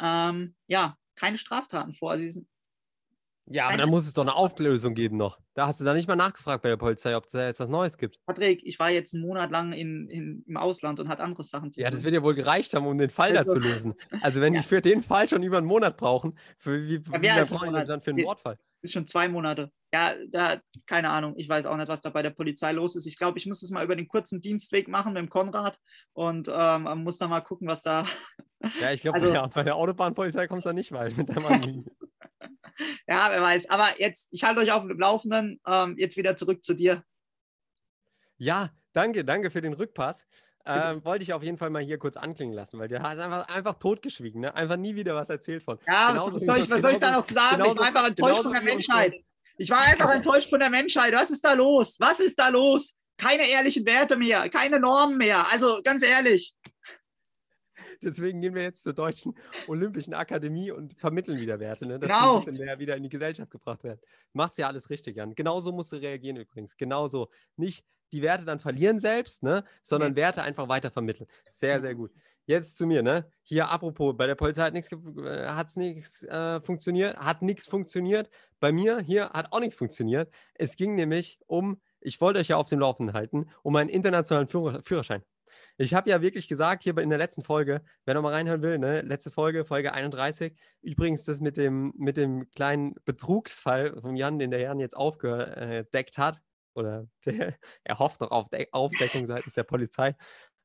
[0.00, 2.10] ähm, ja, keine Straftaten vor.
[2.10, 2.48] Also sind,
[3.46, 5.38] ja, aber dann muss es doch eine Auflösung geben noch.
[5.52, 7.68] Da hast du da nicht mal nachgefragt bei der Polizei, ob es da jetzt was
[7.68, 8.18] Neues gibt.
[8.26, 11.70] Patrick, ich war jetzt einen Monat lang in, in, im Ausland und hat andere Sachen
[11.70, 11.84] zu tun.
[11.84, 13.94] Ja, das wird ja wohl gereicht haben, um den Fall also, da zu lösen.
[14.22, 14.60] Also wenn ja.
[14.60, 17.84] die für den Fall schon über einen Monat brauchen, für wie, ja, wie brauchen die
[17.84, 18.56] dann für einen Mordfall?
[18.80, 19.70] Das ist schon zwei Monate.
[19.92, 21.34] Ja, da, keine Ahnung.
[21.36, 23.06] Ich weiß auch nicht, was da bei der Polizei los ist.
[23.06, 25.78] Ich glaube, ich muss es mal über den kurzen Dienstweg machen mit dem Konrad
[26.12, 28.04] und ähm, muss da mal gucken, was da.
[28.80, 31.40] Ja, ich glaube, also, ja, bei der Autobahnpolizei kommst du da nicht weit mit der
[31.40, 31.86] Mann.
[33.06, 33.70] ja, wer weiß.
[33.70, 35.60] Aber jetzt, ich halte euch auf dem Laufenden.
[35.66, 37.04] Ähm, jetzt wieder zurück zu dir.
[38.36, 40.24] Ja, danke, danke für den Rückpass.
[40.66, 43.48] Ähm, wollte ich auf jeden Fall mal hier kurz anklingen lassen, weil der hat einfach,
[43.48, 44.54] einfach totgeschwiegen, ne?
[44.54, 45.78] einfach nie wieder was erzählt von.
[45.86, 47.56] Ja, was, was, soll ich, was soll ich da noch sagen?
[47.56, 49.14] Genauso, ich war einfach enttäuscht von der Menschheit.
[49.58, 51.12] Ich war einfach enttäuscht von der Menschheit.
[51.12, 51.96] Was ist da los?
[52.00, 52.94] Was ist da los?
[53.18, 55.46] Keine ehrlichen Werte mehr, keine Normen mehr.
[55.52, 56.54] Also ganz ehrlich.
[58.02, 59.34] Deswegen gehen wir jetzt zur Deutschen
[59.68, 61.98] Olympischen Akademie und vermitteln wieder Werte, ne?
[61.98, 62.20] dass genau.
[62.20, 64.00] die ein bisschen mehr wieder in die Gesellschaft gebracht werden.
[64.32, 65.34] Machst ja alles richtig, Jan.
[65.34, 66.76] Genauso musst du reagieren übrigens.
[66.76, 67.30] Genauso.
[67.56, 69.64] Nicht die Werte dann verlieren selbst, ne?
[69.82, 70.16] sondern mhm.
[70.16, 71.26] Werte einfach weiter vermitteln.
[71.50, 72.12] Sehr, sehr gut.
[72.46, 73.26] Jetzt zu mir, ne?
[73.42, 78.28] Hier, apropos, bei der Polizei hat nichts äh, nichts äh, funktioniert, hat nichts funktioniert.
[78.60, 80.30] Bei mir hier hat auch nichts funktioniert.
[80.54, 84.48] Es ging nämlich um, ich wollte euch ja auf dem Laufenden halten, um einen internationalen
[84.48, 85.22] Führer Führerschein.
[85.76, 88.78] Ich habe ja wirklich gesagt, hier in der letzten Folge, wer noch mal reinhören will,
[88.78, 90.54] ne, letzte Folge, Folge 31.
[90.82, 96.18] Übrigens, das mit dem, mit dem kleinen Betrugsfall von Jan, den der Jan jetzt aufgedeckt
[96.18, 96.42] hat,
[96.74, 97.54] oder der,
[97.84, 100.14] er hofft noch auf De Aufdeckung seitens der Polizei.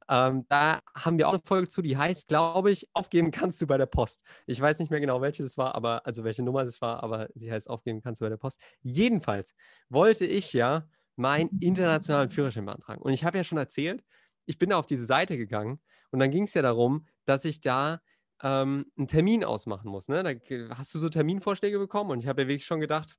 [0.10, 3.68] Ähm, da haben wir auch eine Folge zu, die heißt, glaube ich, aufgeben kannst du
[3.68, 4.26] bei der Post.
[4.48, 7.30] Ich weiß nicht mehr genau, welche das war, aber also welche Nummer das war, aber
[7.36, 8.60] sie heißt, aufgeben kannst du bei der Post.
[8.82, 9.54] Jedenfalls
[9.88, 13.02] wollte ich ja meinen internationalen Führerschein beantragen.
[13.02, 14.04] Und ich habe ja schon erzählt,
[14.50, 15.80] ich bin da auf diese Seite gegangen
[16.10, 18.02] und dann ging es ja darum, dass ich da
[18.42, 20.08] ähm, einen Termin ausmachen muss.
[20.08, 20.24] Ne?
[20.24, 23.16] Da hast du so Terminvorschläge bekommen und ich habe ja wirklich schon gedacht,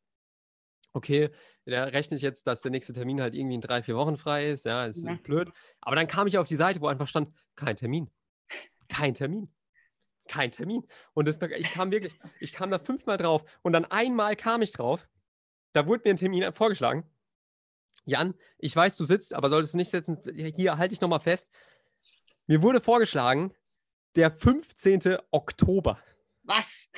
[0.93, 1.31] okay,
[1.67, 4.51] da rechne ich jetzt, dass der nächste Termin halt irgendwie in drei, vier Wochen frei
[4.51, 4.65] ist.
[4.65, 5.15] Ja, ist ja.
[5.23, 5.53] blöd.
[5.81, 8.11] Aber dann kam ich auf die Seite, wo einfach stand, kein Termin.
[8.89, 9.55] Kein Termin.
[10.27, 10.85] Kein Termin.
[11.15, 14.73] Und das, ich kam wirklich, ich kam da fünfmal drauf und dann einmal kam ich
[14.73, 15.09] drauf.
[15.75, 17.05] Da wurde mir ein Termin vorgeschlagen.
[18.05, 20.19] Jan, ich weiß, du sitzt, aber solltest du nicht sitzen.
[20.35, 21.51] Hier, halte ich nochmal fest.
[22.47, 23.55] Mir wurde vorgeschlagen,
[24.17, 25.19] der 15.
[25.31, 25.99] Oktober.
[26.43, 26.91] Was?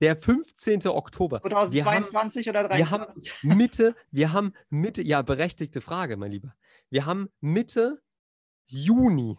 [0.00, 0.86] Der 15.
[0.86, 1.40] Oktober.
[1.40, 3.32] 2022 haben, oder 2023?
[3.42, 6.54] Wir haben Mitte, wir haben Mitte, ja, berechtigte Frage, mein Lieber.
[6.90, 8.02] Wir haben Mitte
[8.66, 9.36] Juni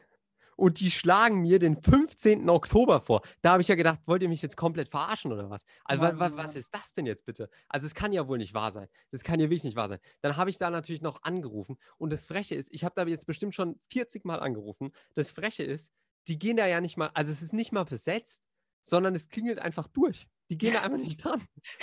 [0.61, 2.47] und die schlagen mir den 15.
[2.47, 3.23] Oktober vor.
[3.41, 5.65] Da habe ich ja gedacht, wollt ihr mich jetzt komplett verarschen oder was?
[5.85, 7.49] Also, wa, wa, was ist das denn jetzt bitte?
[7.67, 8.87] Also, es kann ja wohl nicht wahr sein.
[9.09, 9.97] Das kann ja wirklich nicht wahr sein.
[10.21, 13.25] Dann habe ich da natürlich noch angerufen und das Freche ist, ich habe da jetzt
[13.25, 14.91] bestimmt schon 40 Mal angerufen.
[15.15, 15.91] Das Freche ist,
[16.27, 18.43] die gehen da ja nicht mal, also es ist nicht mal besetzt,
[18.83, 20.27] sondern es klingelt einfach durch.
[20.51, 21.41] Die gehen da einfach nicht dran.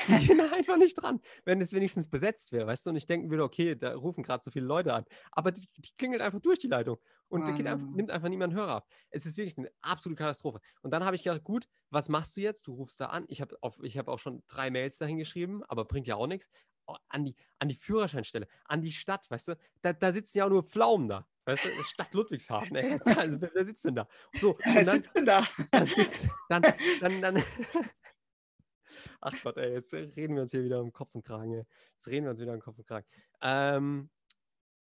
[0.08, 1.22] Die gehen da einfach nicht dran.
[1.46, 4.44] Wenn es wenigstens besetzt wäre, weißt du, und ich denken würde, okay, da rufen gerade
[4.44, 5.06] so viele Leute an.
[5.32, 6.98] Aber die, die klingelt einfach durch die Leitung
[7.28, 8.88] und oh, einfach, nimmt einfach niemand Hörer ab.
[9.08, 10.60] Es ist wirklich eine absolute Katastrophe.
[10.82, 12.66] Und dann habe ich gedacht, gut, was machst du jetzt?
[12.66, 13.24] Du rufst da an.
[13.28, 16.50] Ich habe hab auch schon drei Mails dahin geschrieben, aber bringt ja auch nichts.
[16.86, 20.44] Oh, an, die, an die Führerscheinstelle, an die Stadt, weißt du, da, da sitzen ja
[20.44, 21.26] auch nur Pflaumen da.
[21.48, 22.98] Weißt du, Stadt Ludwigshafen, ey.
[23.16, 24.06] Also, wer sitzt denn da?
[24.34, 25.46] So, wer dann, sitzt denn da?
[25.70, 26.62] Dann, sitzt, dann,
[27.00, 27.44] dann, dann
[29.20, 31.52] Ach Gott, ey, jetzt reden wir uns hier wieder um Kopf und Kragen.
[31.52, 31.64] Ey.
[31.94, 33.06] Jetzt reden wir uns wieder um Kopf und Kragen.
[33.42, 34.10] Ähm,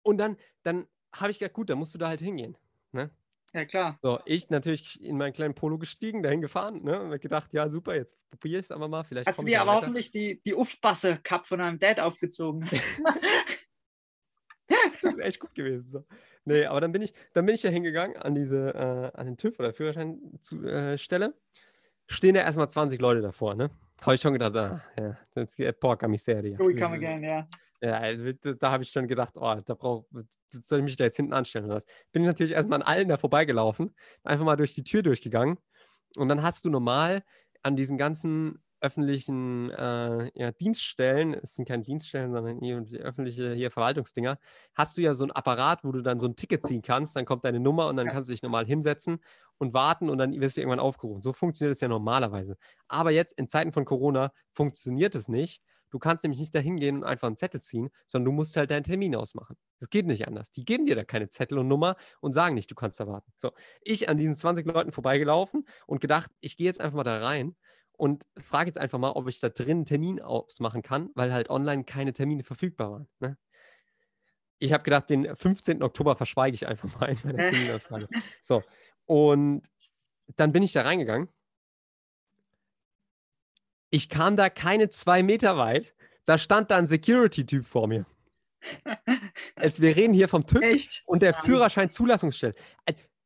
[0.03, 2.57] und dann, dann habe ich gedacht, gut, dann musst du da halt hingehen.
[2.91, 3.09] Ne?
[3.53, 3.97] Ja, klar.
[4.01, 7.01] So, ich natürlich in meinen kleinen Polo gestiegen, dahin gefahren ne?
[7.01, 9.03] und gedacht, ja, super, jetzt probiere ich es aber mal.
[9.03, 9.81] Vielleicht Hast du dir aber weiter.
[9.81, 12.69] hoffentlich die, die Uff-Basse-Cup von einem Dad aufgezogen?
[15.01, 15.87] das ist echt gut gewesen.
[15.87, 16.05] So.
[16.45, 19.37] Nee, aber dann bin ich, dann bin ich ja hingegangen an diese, äh, an den
[19.37, 21.25] TÜV oder Führerscheinstelle.
[21.25, 21.31] Äh,
[22.11, 23.69] Stehen ja erstmal 20 Leute davor, ne?
[24.01, 26.57] Habe ich schon gedacht, ah, ja, das ist porca miseria.
[26.57, 27.47] We come again, ja.
[27.81, 28.01] Ja,
[28.59, 30.05] da habe ich schon gedacht, oh, da brauch,
[30.51, 31.83] soll ich mich da jetzt hinten anstellen oder was?
[32.11, 35.57] Bin ich natürlich erstmal an allen da vorbeigelaufen, einfach mal durch die Tür durchgegangen.
[36.17, 37.23] Und dann hast du normal
[37.63, 43.71] an diesen ganzen öffentlichen äh, ja, Dienststellen, es sind keine Dienststellen, sondern hier, öffentliche hier
[43.71, 44.37] Verwaltungsdinger,
[44.73, 47.25] hast du ja so ein Apparat, wo du dann so ein Ticket ziehen kannst, dann
[47.25, 49.19] kommt deine Nummer und dann kannst du dich normal hinsetzen
[49.59, 51.21] und warten und dann wirst du irgendwann aufgerufen.
[51.21, 52.57] So funktioniert es ja normalerweise.
[52.87, 55.61] Aber jetzt in Zeiten von Corona funktioniert es nicht.
[55.91, 58.71] Du kannst nämlich nicht dahin gehen und einfach einen Zettel ziehen, sondern du musst halt
[58.71, 59.57] deinen Termin ausmachen.
[59.79, 60.51] Das geht nicht anders.
[60.51, 63.31] Die geben dir da keine Zettel und Nummer und sagen nicht, du kannst da warten.
[63.37, 63.51] So,
[63.81, 67.55] ich an diesen 20 Leuten vorbeigelaufen und gedacht, ich gehe jetzt einfach mal da rein
[67.93, 71.49] und frage jetzt einfach mal, ob ich da drin einen Termin ausmachen kann, weil halt
[71.49, 73.07] online keine Termine verfügbar waren.
[73.19, 73.37] Ne?
[74.59, 75.81] Ich habe gedacht, den 15.
[75.81, 78.07] Oktober verschweige ich einfach mal in meiner Terminanfrage.
[78.41, 78.61] So,
[79.09, 79.63] und
[80.35, 81.29] dann bin ich da reingegangen.
[83.89, 85.95] Ich kam da keine zwei Meter weit.
[86.25, 88.05] Da stand da ein Security-Typ vor mir.
[89.55, 91.03] Es, wir reden hier vom TÜV Echt?
[91.05, 92.55] und der Führerschein-Zulassungsstelle.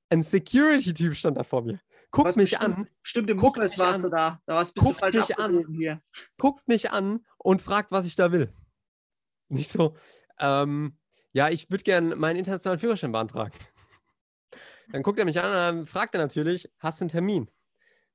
[0.10, 1.80] Ein Security-Typ stand da vor mir
[2.14, 2.90] guckt Was mich bestimmt, an.
[3.02, 4.40] Stimmt, im guckt warst an, du da.
[4.46, 6.02] Da warst bist guckt du falsch mich an, hier.
[6.38, 8.54] Guckt mich an und fragt, was ich da will.
[9.50, 9.98] Nicht so,
[10.40, 10.98] ähm,
[11.34, 13.54] ja, ich würde gerne meinen internationalen Führerschein beantragen.
[14.94, 17.50] Dann guckt er mich an und fragt er natürlich, hast du einen Termin?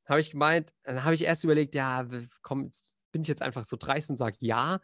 [0.07, 2.07] Habe ich gemeint, dann habe ich erst überlegt, ja,
[2.43, 2.70] komm,
[3.11, 4.81] bin ich jetzt einfach so dreist und sage ja.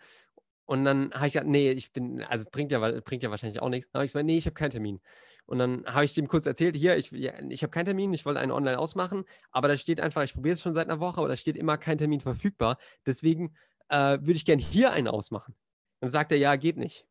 [0.64, 3.68] Und dann habe ich gedacht, nee, ich bin, also bringt ja, bringt ja wahrscheinlich auch
[3.68, 3.92] nichts.
[3.92, 5.00] Dann habe ich gesagt, nee, ich habe keinen Termin.
[5.46, 8.26] Und dann habe ich dem kurz erzählt, hier, ich, ja, ich habe keinen Termin, ich
[8.26, 11.18] wollte einen online ausmachen, aber da steht einfach, ich probiere es schon seit einer Woche,
[11.18, 12.76] aber da steht immer kein Termin verfügbar.
[13.06, 13.54] Deswegen
[13.88, 15.54] äh, würde ich gerne hier einen ausmachen.
[16.00, 17.06] Dann sagt er, ja, geht nicht.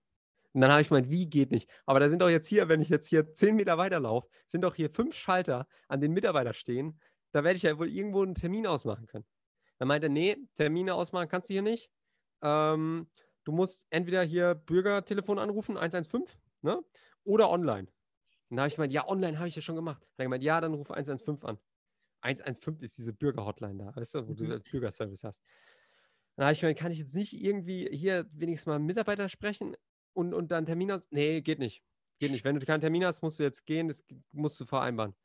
[0.53, 1.69] Und dann habe ich gemeint, wie geht nicht?
[1.85, 4.75] Aber da sind doch jetzt hier, wenn ich jetzt hier zehn Meter weiterlaufe, sind doch
[4.75, 6.99] hier fünf Schalter, an denen Mitarbeiter stehen.
[7.31, 9.25] Da werde ich ja wohl irgendwo einen Termin ausmachen können.
[9.79, 11.89] Dann meinte er, nee, Termine ausmachen kannst du hier nicht.
[12.43, 13.09] Ähm,
[13.43, 16.83] du musst entweder hier Bürgertelefon anrufen, 115, ne?
[17.23, 17.87] oder online.
[18.49, 20.01] Und da habe ich gemeint, ja, online habe ich ja schon gemacht.
[20.01, 21.57] Dann habe ich gemeint, ja, dann ruf 115 an.
[22.21, 24.61] 115 ist diese Bürger-Hotline da, weißt du, wo du mhm.
[24.71, 25.43] Bürgerservice hast.
[26.35, 29.75] Dann habe ich gemeint, kann ich jetzt nicht irgendwie hier wenigstens mal einen Mitarbeiter sprechen
[30.13, 31.01] und, und dann Termin aus?
[31.09, 31.83] Nee, geht nicht.
[32.19, 32.43] Geht nicht.
[32.43, 35.15] Wenn du keinen Termin hast, musst du jetzt gehen, das musst du vereinbaren.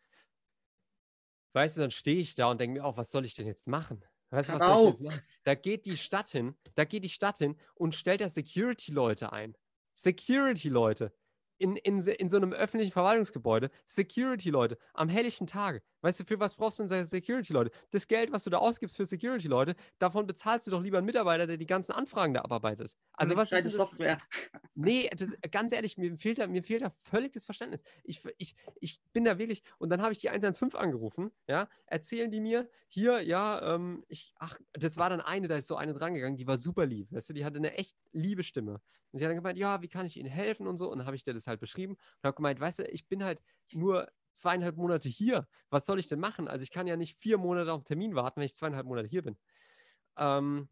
[1.55, 3.67] Weißt du, dann stehe ich da und denke mir auch, was soll ich denn jetzt
[3.67, 4.05] machen?
[4.31, 5.23] Weißt du, was soll ich jetzt machen?
[5.45, 9.57] Da geht die Stadt hin, da geht die Stadt hin und stellt da Security-Leute ein.
[9.95, 11.13] Security-Leute
[11.59, 15.83] in, in, in so einem öffentlichen Verwaltungsgebäude Security-Leute am helllichen Tage.
[16.01, 17.71] Weißt du, für was brauchst du denn Security-Leute?
[17.91, 21.47] Das Geld, was du da ausgibst für Security-Leute, davon bezahlst du doch lieber einen Mitarbeiter,
[21.47, 22.97] der die ganzen Anfragen da abarbeitet.
[23.13, 23.75] Also was ist das?
[23.75, 24.19] Software.
[24.75, 27.81] Nee, das, ganz ehrlich, mir fehlt, da, mir fehlt da völlig das Verständnis.
[28.05, 32.31] Ich, ich, ich bin da wirklich, und dann habe ich die 115 angerufen, ja, erzählen
[32.31, 35.95] die mir, hier, ja, ähm, ich, ach, das war dann eine, da ist so eine
[35.95, 38.81] drangegangen, die war super lieb, weißt du, die hatte eine echt liebe Stimme.
[39.11, 41.07] Und die hat dann gemeint, ja, wie kann ich Ihnen helfen und so, und dann
[41.07, 43.41] habe ich dir das halt beschrieben und habe gemeint, weißt du, ich bin halt
[43.73, 44.09] nur
[44.41, 45.47] zweieinhalb Monate hier.
[45.71, 46.49] Was soll ich denn machen?
[46.49, 49.09] Also ich kann ja nicht vier Monate auf den Termin warten, wenn ich zweieinhalb Monate
[49.09, 49.37] hier bin.
[50.17, 50.69] Ähm,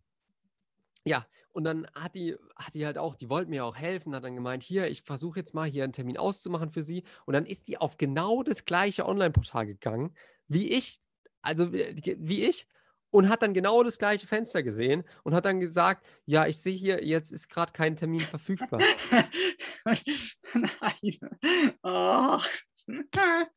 [1.05, 4.25] ja, und dann hat die, hat die halt auch, die wollten mir auch helfen, hat
[4.25, 7.05] dann gemeint, hier, ich versuche jetzt mal hier einen Termin auszumachen für sie.
[7.25, 10.15] Und dann ist die auf genau das gleiche Online-Portal gegangen,
[10.49, 11.01] wie ich,
[11.43, 12.67] also wie ich,
[13.11, 16.75] und hat dann genau das gleiche Fenster gesehen und hat dann gesagt, ja, ich sehe
[16.75, 18.81] hier, jetzt ist gerade kein Termin verfügbar.
[19.85, 21.19] Nein.
[21.83, 22.39] Oh.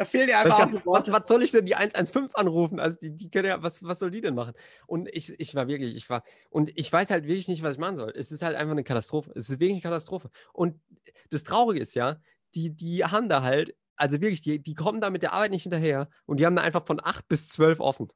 [0.00, 2.80] Da fehlt dir einfach kann, was, was, soll ich denn die 115 anrufen?
[2.80, 4.54] Also die, die können ja, was, was soll die denn machen?
[4.86, 7.78] Und ich, ich war wirklich, ich war, und ich weiß halt wirklich nicht, was ich
[7.78, 8.10] machen soll.
[8.16, 9.30] Es ist halt einfach eine Katastrophe.
[9.34, 10.30] Es ist wirklich eine Katastrophe.
[10.54, 10.80] Und
[11.28, 12.16] das Traurige ist ja,
[12.54, 15.64] die, die haben da halt, also wirklich, die, die kommen da mit der Arbeit nicht
[15.64, 18.08] hinterher und die haben da einfach von 8 bis 12 offen.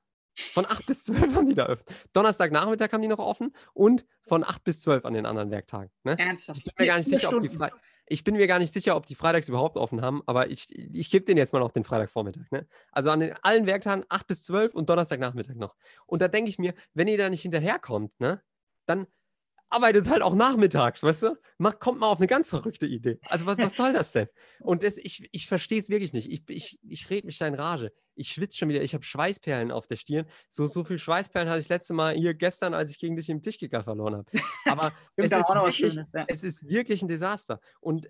[0.54, 1.84] Von 8 bis 12 haben die da offen.
[2.14, 5.90] Donnerstagnachmittag haben die noch offen und von 8 bis 12 an den anderen Werktagen.
[6.02, 6.16] Ne?
[6.18, 6.60] Ernsthaft?
[6.60, 7.72] Ich bin mir gar nicht sicher, ob die Fre
[8.06, 11.10] ich bin mir gar nicht sicher, ob die freitags überhaupt offen haben, aber ich, ich
[11.10, 12.50] gebe denen jetzt mal noch den Freitagvormittag.
[12.50, 12.66] Ne?
[12.92, 15.76] Also an den allen Werktagen 8 bis 12 und Donnerstagnachmittag noch.
[16.06, 18.42] Und da denke ich mir, wenn ihr da nicht hinterherkommt, ne,
[18.86, 19.06] dann
[19.70, 21.36] arbeitet halt auch nachmittags, weißt du?
[21.58, 23.18] Mach, kommt mal auf eine ganz verrückte Idee.
[23.28, 24.28] Also was, was soll das denn?
[24.60, 26.30] Und das, ich, ich verstehe es wirklich nicht.
[26.30, 27.92] Ich, ich, ich rede mich da in Rage.
[28.14, 28.82] Ich schwitze schon wieder.
[28.82, 30.26] Ich habe Schweißperlen auf der Stirn.
[30.48, 33.28] So, so viel Schweißperlen hatte ich das letzte Mal hier gestern, als ich gegen dich
[33.28, 34.30] im Tischkicker verloren habe.
[34.66, 36.24] Aber es, ist wirklich, Schönes, ja.
[36.28, 37.60] es ist wirklich ein Desaster.
[37.80, 38.08] Und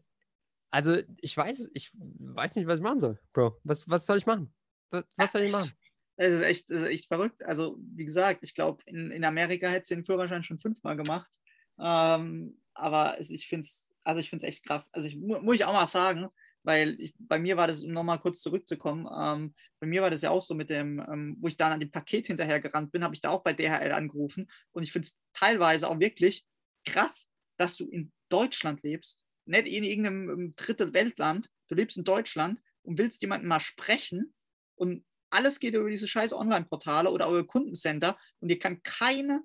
[0.71, 3.61] also ich weiß, ich weiß nicht, was ich machen soll, Bro.
[3.63, 4.53] Was, was soll ich machen?
[4.91, 5.73] Was, was soll ich machen?
[6.17, 7.43] Es ist echt, ist echt verrückt.
[7.43, 11.31] Also, wie gesagt, ich glaube, in, in Amerika hätte sie den Führerschein schon fünfmal gemacht.
[11.79, 14.93] Ähm, aber es, ich finde es also echt krass.
[14.93, 16.29] Also ich, muss ich auch mal sagen,
[16.65, 20.23] weil ich, bei mir war das, um nochmal kurz zurückzukommen, ähm, bei mir war das
[20.23, 23.05] ja auch so mit dem, ähm, wo ich dann an dem Paket hinterher gerannt bin,
[23.05, 24.51] habe ich da auch bei DHL angerufen.
[24.73, 26.45] Und ich finde es teilweise auch wirklich
[26.87, 32.05] krass, dass du in Deutschland lebst, nicht in irgendeinem ähm, dritte Weltland, du lebst in
[32.05, 34.35] Deutschland und willst jemanden mal sprechen
[34.75, 39.43] und alles geht über diese scheiß Online-Portale oder eure Kundencenter und dir kann keine,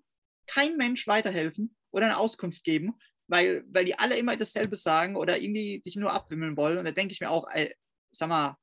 [0.48, 2.94] kein Mensch weiterhelfen oder eine Auskunft geben,
[3.30, 6.78] weil, weil die alle immer dasselbe sagen oder irgendwie dich nur abwimmeln wollen.
[6.78, 7.74] Und da denke ich mir auch, ey,
[8.12, 8.58] sag mal,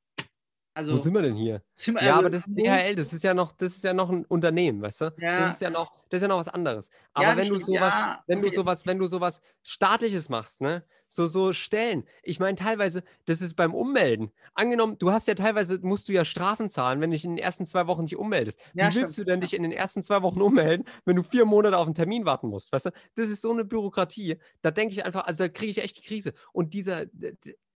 [0.76, 1.62] also, Wo sind wir denn hier?
[1.74, 4.10] Wir, ja, also, aber das ist DHL, das ist ja noch, das ist ja noch
[4.10, 5.04] ein Unternehmen, weißt du?
[5.16, 5.38] Ja.
[5.38, 6.90] Das ist ja noch, das ist ja noch was anderes.
[7.14, 10.84] Aber ja, wenn du sowas, ja, wenn du sowas, wenn du sowas staatliches machst, ne?
[11.08, 12.04] So, so Stellen.
[12.22, 14.32] Ich meine, teilweise, das ist beim Ummelden.
[14.52, 17.42] Angenommen, du hast ja teilweise, musst du ja Strafen zahlen, wenn du dich in den
[17.42, 18.60] ersten zwei Wochen nicht ummeldest.
[18.74, 19.16] Wie willst stimmt.
[19.16, 21.94] du denn dich in den ersten zwei Wochen ummelden, wenn du vier Monate auf einen
[21.94, 22.70] Termin warten musst?
[22.70, 22.90] Weißt du?
[23.14, 24.36] Das ist so eine Bürokratie.
[24.60, 26.34] Da denke ich einfach, also da kriege ich echt die Krise.
[26.52, 27.06] Und dieser,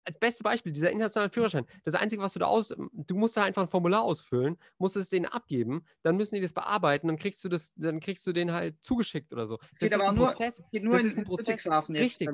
[0.08, 3.44] als beste Beispiel, dieser internationale Führerschein, das Einzige, was du da aus, du musst da
[3.44, 7.44] einfach ein Formular ausfüllen, musst es denen abgeben, dann müssen die das bearbeiten, dann kriegst
[7.44, 9.60] du das, dann kriegst du den halt zugeschickt oder so.
[9.72, 11.66] Es geht das aber nur, Prozess, geht nur das in ist ein Prozess.
[11.90, 12.30] Richtig.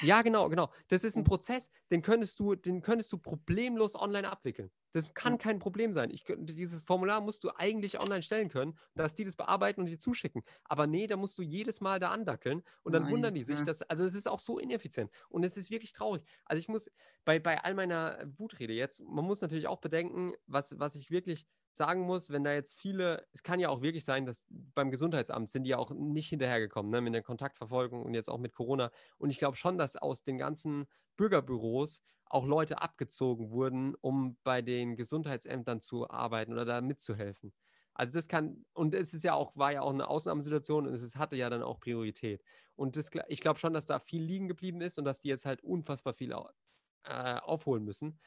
[0.00, 0.72] Ja, genau, genau.
[0.88, 4.70] Das ist ein Prozess, den könntest du, den könntest du problemlos online abwickeln.
[4.92, 6.10] Das kann kein Problem sein.
[6.10, 9.98] Ich, dieses Formular musst du eigentlich online stellen können, dass die das bearbeiten und dir
[9.98, 10.42] zuschicken.
[10.64, 13.62] Aber nee, da musst du jedes Mal da andackeln und dann Nein, wundern die sich,
[13.62, 16.22] dass, also es ist auch so ineffizient und es ist wirklich traurig.
[16.46, 16.90] Also ich muss
[17.24, 21.46] bei, bei all meiner Wutrede jetzt, man muss natürlich auch bedenken, was, was ich wirklich
[21.76, 25.50] sagen muss, wenn da jetzt viele, es kann ja auch wirklich sein, dass beim Gesundheitsamt
[25.50, 28.90] sind die ja auch nicht hinterhergekommen, ne, mit der Kontaktverfolgung und jetzt auch mit Corona.
[29.18, 34.62] Und ich glaube schon, dass aus den ganzen Bürgerbüros auch Leute abgezogen wurden, um bei
[34.62, 37.52] den Gesundheitsämtern zu arbeiten oder da mitzuhelfen.
[37.94, 41.16] Also das kann, und es ist ja auch, war ja auch eine Ausnahmesituation und es
[41.16, 42.42] hatte ja dann auch Priorität.
[42.74, 45.46] Und das, ich glaube schon, dass da viel liegen geblieben ist und dass die jetzt
[45.46, 48.20] halt unfassbar viel äh, aufholen müssen.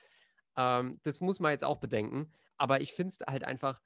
[0.58, 2.34] Ähm, das muss man jetzt auch bedenken.
[2.60, 3.82] Aber ich finde es halt einfach,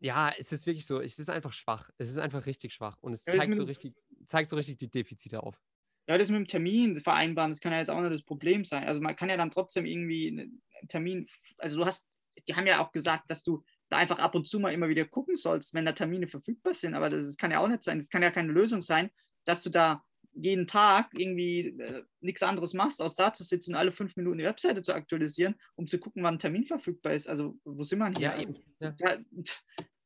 [0.00, 1.90] ja, es ist wirklich so, es ist einfach schwach.
[1.98, 3.94] Es ist einfach richtig schwach und es ja, zeigt, so richtig,
[4.26, 5.60] zeigt so richtig die Defizite auf.
[6.08, 8.84] Ja, das mit dem Termin vereinbaren, das kann ja jetzt auch noch das Problem sein.
[8.84, 11.26] Also man kann ja dann trotzdem irgendwie einen Termin,
[11.58, 12.06] also du hast,
[12.46, 15.06] die haben ja auch gesagt, dass du da einfach ab und zu mal immer wieder
[15.06, 17.98] gucken sollst, wenn da Termine verfügbar sind, aber das, das kann ja auch nicht sein.
[17.98, 19.10] Das kann ja keine Lösung sein,
[19.44, 20.04] dass du da
[20.34, 24.38] jeden Tag irgendwie äh, nichts anderes machst, als da zu sitzen und alle fünf Minuten
[24.38, 27.28] die Webseite zu aktualisieren, um zu gucken, wann ein Termin verfügbar ist.
[27.28, 28.20] Also, wo sind wir hier?
[28.20, 28.56] Ja, eben.
[28.80, 28.94] Ja.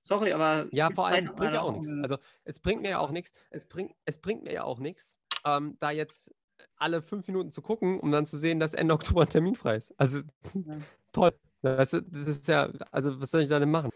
[0.01, 0.69] Sorry, aber.
[0.73, 1.91] Ja, vor allem bringt ja auch nichts.
[2.03, 3.33] Also, es bringt mir ja auch nichts.
[3.51, 6.31] Es bringt, es bringt mir ja auch nichts, ähm, da jetzt
[6.77, 9.77] alle fünf Minuten zu gucken, um dann zu sehen, dass Ende Oktober ein Termin frei
[9.77, 9.95] ist.
[9.99, 10.21] Also,
[10.55, 10.79] ja.
[11.13, 11.33] toll.
[11.63, 13.91] Das, das, ist ja, also, was soll ich da denn machen?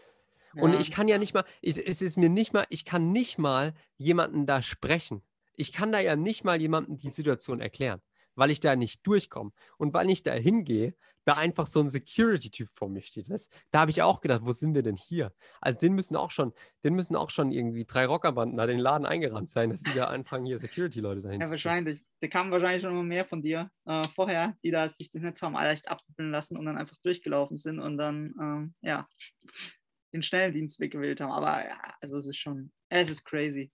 [0.55, 0.63] Ja.
[0.63, 3.37] Und ich kann ja nicht mal, ich, es ist mir nicht mal, ich kann nicht
[3.37, 5.23] mal jemanden da sprechen
[5.55, 8.01] ich kann da ja nicht mal jemandem die Situation erklären,
[8.35, 9.51] weil ich da nicht durchkomme.
[9.77, 10.95] Und weil ich da hingehe,
[11.25, 13.29] da einfach so ein Security-Typ vor mir steht.
[13.29, 13.51] Weißt?
[13.71, 15.33] Da habe ich auch gedacht, wo sind wir denn hier?
[15.61, 19.05] Also den müssen auch schon, den müssen auch schon irgendwie drei Rockerbanden da den Laden
[19.05, 22.01] eingerannt sein, dass die da anfangen, hier Security-Leute dahin Ja, wahrscheinlich.
[22.19, 25.41] Da kamen wahrscheinlich schon immer mehr von dir äh, vorher, die da sich das nicht
[25.41, 29.07] haben leicht abwickeln lassen und dann einfach durchgelaufen sind und dann, ähm, ja,
[30.13, 31.31] den Schnelldienstweg gewählt haben.
[31.31, 33.71] Aber ja, also es ist schon, es ist crazy.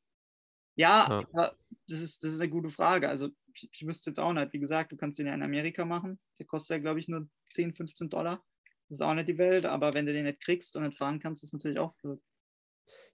[0.79, 1.51] Ja, ja.
[1.89, 3.09] das, ist, das ist eine gute Frage.
[3.09, 4.53] Also ich, ich wüsste jetzt auch nicht.
[4.53, 6.19] Wie gesagt, du kannst den ja in Amerika machen.
[6.39, 8.41] Der kostet ja, glaube ich, nur 10, 15 Dollar.
[8.87, 11.19] Das ist auch nicht die Welt, aber wenn du den nicht kriegst und nicht fahren
[11.19, 12.23] kannst, ist natürlich auch blöd.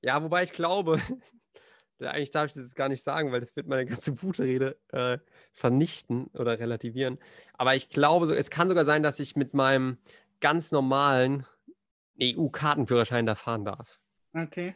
[0.01, 1.01] Ja, wobei ich glaube,
[1.99, 5.18] eigentlich darf ich das gar nicht sagen, weil das wird meine ganze Wutrede äh,
[5.51, 7.18] vernichten oder relativieren.
[7.53, 9.97] Aber ich glaube, es kann sogar sein, dass ich mit meinem
[10.39, 11.47] ganz normalen
[12.22, 13.99] EU-Kartenführerschein da fahren darf.
[14.34, 14.76] Okay.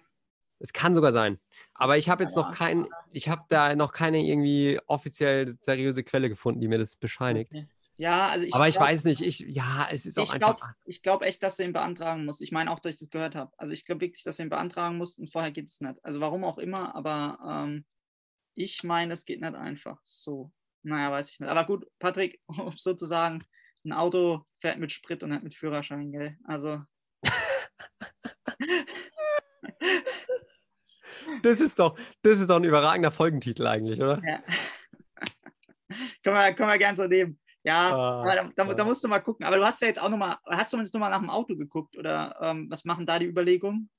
[0.59, 1.39] Es kann sogar sein.
[1.73, 2.55] Aber ich habe jetzt noch Ja.
[2.55, 7.51] kein, ich habe da noch keine irgendwie offiziell seriöse Quelle gefunden, die mir das bescheinigt.
[7.51, 7.67] okay.
[7.95, 10.57] Ja, also ich Aber ich glaub- weiß nicht, ich, ja, es ist auch ich einfach.
[10.57, 12.41] glaube ich glaub echt, dass du ihn beantragen musst.
[12.41, 13.51] Ich meine auch, dass ich das gehört habe.
[13.57, 15.95] Also ich glaube wirklich, dass du ihn beantragen musst und vorher geht es nicht.
[16.03, 17.83] Also warum auch immer, aber ähm,
[18.55, 20.51] ich meine, es geht nicht einfach so.
[20.81, 21.49] Naja, weiß ich nicht.
[21.49, 23.43] Aber gut, Patrick, um sozusagen,
[23.83, 26.37] ein Auto fährt mit Sprit und nicht mit Führerschein, gell?
[26.45, 26.81] Also
[31.41, 34.21] Das ist doch, das ist doch ein überragender Folgentitel eigentlich, oder?
[34.25, 34.43] ja.
[36.23, 37.39] können, wir, können wir gern so nehmen.
[37.63, 39.45] Ja, Ah, aber da, da, da musst du mal gucken.
[39.45, 41.97] Aber du hast ja jetzt auch nochmal, hast du jetzt nochmal nach dem Auto geguckt
[41.97, 43.89] oder ähm, was machen da die Überlegungen?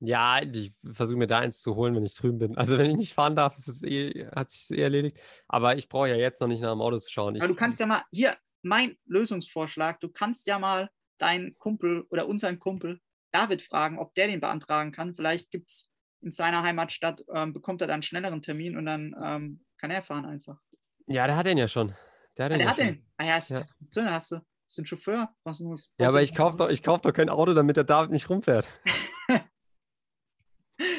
[0.00, 2.56] Ja, ich versuche mir da eins zu holen, wenn ich drüben bin.
[2.58, 5.18] Also wenn ich nicht fahren darf, ist es eh, hat sich eh erledigt.
[5.48, 7.34] Aber ich brauche ja jetzt noch nicht nach dem Auto zu schauen.
[7.34, 12.02] Ich, Aber du kannst ja mal, hier, mein Lösungsvorschlag, du kannst ja mal deinen Kumpel
[12.10, 13.00] oder unseren Kumpel
[13.32, 15.14] David fragen, ob der den beantragen kann.
[15.14, 15.90] Vielleicht gibt es
[16.22, 20.02] in seiner Heimatstadt, ähm, bekommt er dann einen schnelleren Termin und dann ähm, kann er
[20.02, 20.60] fahren einfach.
[21.06, 21.94] ja, der hat den ja schon.
[22.36, 22.86] Der hat Ah, den der ja hat schon.
[22.86, 23.06] den.
[23.16, 23.60] Ah ja, ist, Ja.
[23.60, 24.42] hast du, hast du, du
[24.78, 25.34] einen Chauffeur?
[25.44, 28.10] Was muss, Ja, aber ich kaufe doch, ich kauf doch kein Auto, damit der David
[28.10, 28.66] nicht rumfährt.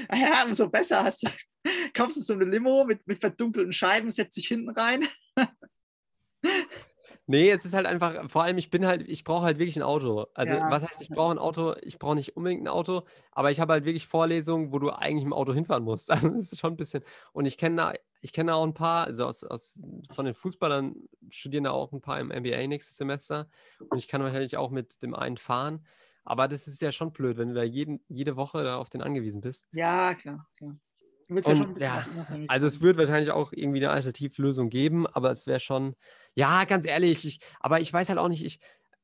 [0.10, 1.30] Ah ja, umso besser hast du.
[1.94, 5.08] Kaufst du so eine Limo mit, mit verdunkelten Scheiben, setzt dich hinten rein.
[7.30, 9.84] Nee, es ist halt einfach, vor allem, ich bin halt, ich brauche halt wirklich ein
[9.84, 10.28] Auto.
[10.34, 10.70] Also, Ja.
[10.72, 11.76] was heißt, ich brauche ein Auto?
[11.82, 15.26] Ich brauche nicht unbedingt ein Auto, aber ich habe halt wirklich Vorlesungen, wo du eigentlich
[15.26, 16.10] im Auto hinfahren musst.
[16.28, 17.04] Also, das ist schon ein bisschen.
[17.34, 19.78] Und ich kenne da, ich kenne da auch ein paar, also aus, aus,
[20.16, 20.96] von den Fußballern
[21.30, 23.50] studieren da auch ein paar im MBA nächstes Semester.
[23.90, 25.86] Und ich kann wahrscheinlich auch mit dem einen fahren.
[26.24, 29.02] Aber das ist ja schon blöd, wenn du da jeden, jede Woche da auf den
[29.02, 29.68] angewiesen bist.
[29.72, 30.78] Ja, klar, klar.
[31.30, 34.70] Willst ja schon ein bisschen ja, unabhängig Also es wird wahrscheinlich auch irgendwie eine Alternativlösung
[34.70, 35.96] geben, aber es wäre schon,
[36.36, 38.60] ja, ganz ehrlich, ich, aber ich weiß halt auch nicht, ich,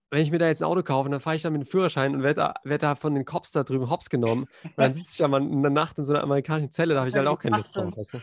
[0.09, 2.15] wenn ich mir da jetzt ein Auto kaufe, dann fahre ich da mit dem Führerschein
[2.15, 4.45] und werde da, werd da von den Cops da drüben hops genommen.
[4.63, 7.01] Und dann sitze ich da mal in der Nacht in so einer amerikanischen Zelle, da
[7.01, 7.97] habe ich halt auch keine Lust drauf.
[7.97, 8.21] Weißt du?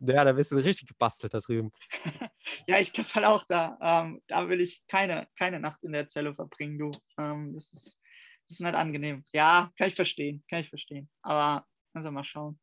[0.00, 1.72] Ja, da wirst du richtig gebastelt da drüben.
[2.66, 3.78] Ja, ich glaube halt auch da.
[3.80, 6.92] Ähm, da will ich keine, keine Nacht in der Zelle verbringen, du.
[7.18, 7.98] Ähm, das, ist,
[8.46, 9.24] das ist nicht angenehm.
[9.32, 11.08] Ja, kann ich verstehen, kann ich verstehen.
[11.22, 12.58] Aber lass mal schauen.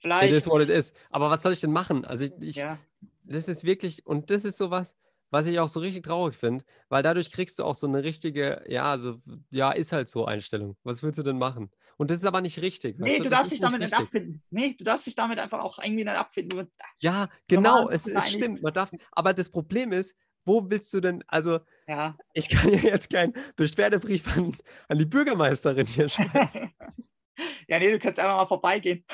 [0.00, 0.32] It Vielleicht.
[0.32, 0.92] is what it is.
[1.10, 2.04] Aber was soll ich denn machen?
[2.04, 2.78] Also ich, ich ja,
[3.24, 4.94] das ist wirklich, und das ist sowas,
[5.30, 8.64] was ich auch so richtig traurig finde, weil dadurch kriegst du auch so eine richtige,
[8.66, 9.20] ja, so,
[9.50, 10.76] ja, ist halt so Einstellung.
[10.82, 11.70] Was willst du denn machen?
[11.98, 12.98] Und das ist aber nicht richtig.
[12.98, 14.42] nee, du Das darfst dich damit nicht abfinden.
[14.50, 16.68] Nee, du darfst dich damit einfach auch irgendwie nicht abfinden.
[17.00, 18.62] Ja, genau, Normal es, es stimmt.
[18.62, 22.16] Man darf, aber das Problem ist, wo willst du denn, also Ja.
[22.32, 24.56] ich kann ja jetzt keinen Beschwerdebrief an,
[24.88, 26.72] an die Bürgermeisterin hier schreiben.
[27.68, 29.04] ja, nee, du kannst einfach mal vorbeigehen.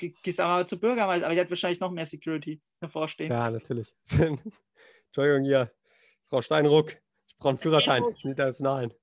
[0.00, 3.30] Ge- Gehst einfach mal zur Bürgermeister, aber die hat wahrscheinlich noch mehr Security hervorstehen.
[3.30, 3.94] ja, natürlich.
[5.06, 5.70] Entschuldigung hier,
[6.28, 6.92] Frau Steinruck,
[7.26, 8.14] ich brauche einen Führerschein, Steinruck.
[8.20, 8.94] sind international.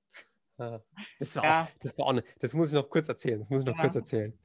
[0.58, 0.82] Ja.
[1.20, 1.64] Das, war Ja.
[1.64, 3.40] auch, das war auch eine, das muss ich noch kurz erzählen.
[3.42, 4.00] Das muss ich noch kurz Ja.
[4.00, 4.40] erzählen,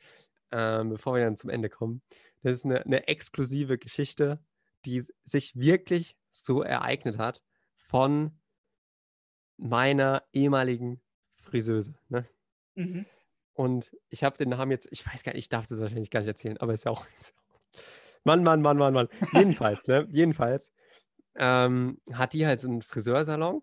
[0.53, 2.03] ähm, bevor wir dann zum Ende kommen.
[2.43, 4.39] Das ist eine, eine exklusive Geschichte,
[4.85, 7.43] die sich wirklich so ereignet hat
[7.89, 8.39] von
[9.57, 11.01] meiner ehemaligen
[11.41, 11.95] Friseuse.
[12.09, 12.27] Ne?
[12.75, 13.07] Mhm.
[13.55, 16.21] Und ich habe den Namen jetzt, ich weiß gar nicht, ich darf das wahrscheinlich gar
[16.21, 17.07] nicht erzählen, aber ist ja auch.
[17.19, 17.83] Ist auch
[18.25, 19.09] Mann, Mann, Mann, Mann, Mann.
[19.33, 20.07] Jedenfalls, ne?
[20.13, 20.71] Jedenfalls
[21.35, 23.63] ähm, hat die halt so einen Friseursalon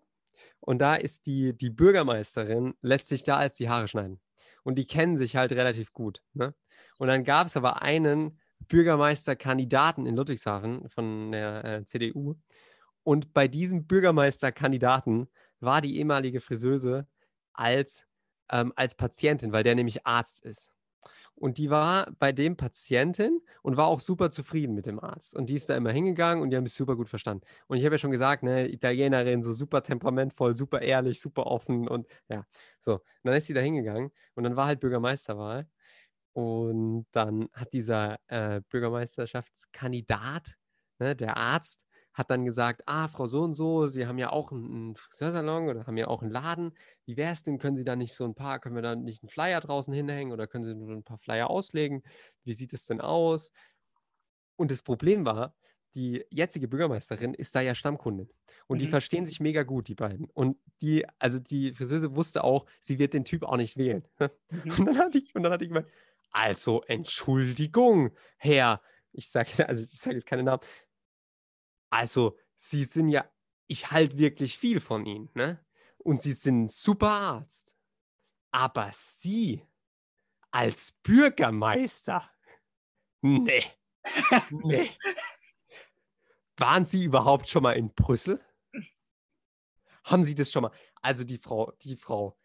[0.60, 4.20] und da ist die, die Bürgermeisterin, lässt sich da als die Haare schneiden.
[4.62, 6.22] Und die kennen sich halt relativ gut.
[6.34, 6.54] Ne?
[6.98, 8.38] Und dann gab es aber einen
[8.68, 12.36] Bürgermeisterkandidaten in Ludwigshafen von der äh, CDU.
[13.02, 15.28] Und bei diesem Bürgermeisterkandidaten
[15.60, 17.06] war die ehemalige Friseuse
[17.54, 18.06] als,
[18.50, 20.72] ähm, als Patientin, weil der nämlich Arzt ist.
[21.40, 25.34] Und die war bei dem Patientin und war auch super zufrieden mit dem Arzt.
[25.34, 27.46] Und die ist da immer hingegangen und die haben sich super gut verstanden.
[27.66, 31.88] Und ich habe ja schon gesagt, ne, Italienerin, so super temperamentvoll, super ehrlich, super offen
[31.88, 32.44] und ja,
[32.78, 32.94] so.
[32.94, 35.66] Und dann ist sie da hingegangen und dann war halt Bürgermeisterwahl.
[36.34, 40.56] Und dann hat dieser äh, Bürgermeisterschaftskandidat,
[40.98, 41.86] ne, der Arzt,
[42.20, 45.86] hat dann gesagt, ah, Frau so und so, Sie haben ja auch einen, Friseursalon oder
[45.86, 46.72] haben ja auch einen Laden.
[47.06, 47.58] Wie wäre es denn?
[47.58, 50.32] Können Sie da nicht so ein paar, können wir da nicht einen Flyer draußen hinhängen
[50.32, 52.02] oder können Sie nur ein paar Flyer auslegen?
[52.44, 53.50] Wie sieht es denn aus?
[54.56, 55.56] Und das Problem war,
[55.94, 58.30] die jetzige Bürgermeisterin ist da ja Stammkundin.
[58.68, 58.90] Und die Mhm.
[58.90, 60.26] verstehen sich mega gut, die beiden.
[60.26, 64.06] Und die, also die Friseuse wusste auch, sie wird den Typ auch nicht wählen.
[64.50, 64.72] Mhm.
[64.78, 65.88] Und dann hatte ich, und dann hatte ich gemeint,
[66.30, 70.62] also Entschuldigung, Herr, ich sage also ich sage jetzt keine Namen.
[71.90, 73.30] Also, Sie sind ja,
[73.66, 75.64] ich halte wirklich viel von Ihnen, ne?
[75.98, 77.76] Und Sie sind ein super Arzt.
[78.50, 79.66] Aber Sie
[80.50, 82.28] als Bürgermeister,
[83.20, 83.64] nee,
[84.50, 84.90] nee.
[86.56, 88.44] Waren Sie überhaupt schon mal in Brüssel?
[90.04, 90.72] Haben Sie das schon mal?
[91.00, 92.38] Also die Frau, die Frau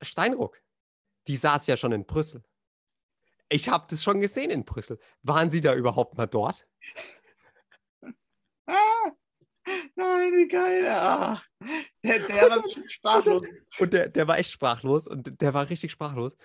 [0.00, 0.62] Steinruck,
[1.26, 2.42] die saß ja schon in Brüssel.
[3.48, 4.98] Ich habe das schon gesehen in Brüssel.
[5.22, 6.66] Waren Sie da überhaupt mal dort?
[8.66, 9.10] Ah,
[9.96, 10.86] nein, wie geil.
[10.86, 11.42] Ah,
[12.02, 13.46] der, der war sprachlos.
[13.78, 16.36] Und der, der war echt sprachlos und der war richtig sprachlos.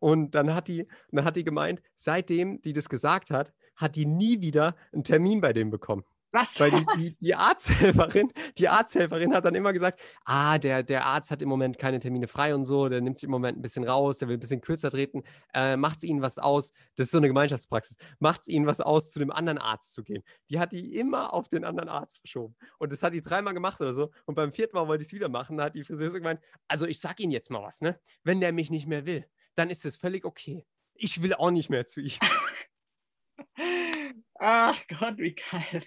[0.00, 4.06] Und dann hat die, dann hat die gemeint, seitdem die das gesagt hat, hat die
[4.06, 6.04] nie wieder einen Termin bei dem bekommen.
[6.36, 6.60] Was?
[6.60, 11.30] Weil die, die, die, Arzthelferin, die Arzthelferin hat dann immer gesagt, ah, der, der Arzt
[11.30, 13.84] hat im Moment keine Termine frei und so, der nimmt sich im Moment ein bisschen
[13.84, 15.22] raus, der will ein bisschen kürzer treten.
[15.54, 16.74] Äh, Macht es ihnen was aus?
[16.96, 17.96] Das ist so eine Gemeinschaftspraxis.
[18.18, 20.22] Macht es ihnen was aus, zu dem anderen Arzt zu gehen?
[20.50, 22.54] Die hat die immer auf den anderen Arzt verschoben.
[22.78, 24.10] Und das hat die dreimal gemacht oder so.
[24.26, 25.56] Und beim vierten Mal wollte ich es wieder machen.
[25.56, 27.98] Da hat die Friseuse gemeint, also ich sag Ihnen jetzt mal was, ne?
[28.24, 29.24] Wenn der mich nicht mehr will,
[29.54, 30.66] dann ist es völlig okay.
[30.92, 32.18] Ich will auch nicht mehr zu ihm.
[34.38, 35.82] Ach Gott, wie geil.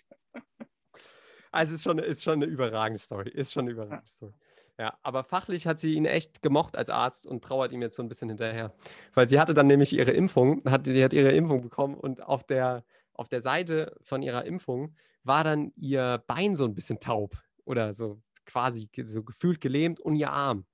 [1.51, 3.29] Also ist schon, ist schon eine überragende Story.
[3.29, 4.33] Ist schon eine überragende Story.
[4.77, 8.03] Ja, aber fachlich hat sie ihn echt gemocht als Arzt und trauert ihm jetzt so
[8.03, 8.73] ein bisschen hinterher.
[9.13, 12.43] Weil sie hatte dann nämlich ihre Impfung, hat, sie hat ihre Impfung bekommen und auf
[12.43, 17.37] der, auf der Seite von ihrer Impfung war dann ihr Bein so ein bisschen taub
[17.65, 20.65] oder so quasi so gefühlt gelähmt und ihr Arm.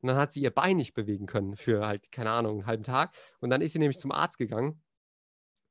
[0.00, 2.84] Und dann hat sie ihr Bein nicht bewegen können für halt, keine Ahnung, einen halben
[2.84, 3.12] Tag.
[3.40, 4.80] Und dann ist sie nämlich zum Arzt gegangen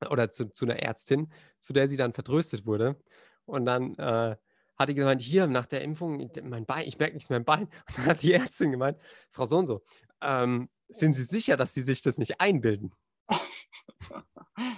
[0.10, 1.32] oder zu, zu einer Ärztin,
[1.62, 2.97] zu der sie dann vertröstet wurde.
[3.45, 4.36] Und dann äh,
[4.78, 7.63] hat die gemeint, hier nach der Impfung, mein Bein, ich merke nichts mehr im Bein.
[7.88, 8.97] Und dann hat die Ärztin gemeint,
[9.32, 9.82] Frau so und so,
[10.21, 12.93] ähm, sind Sie sicher, dass Sie sich das nicht einbilden?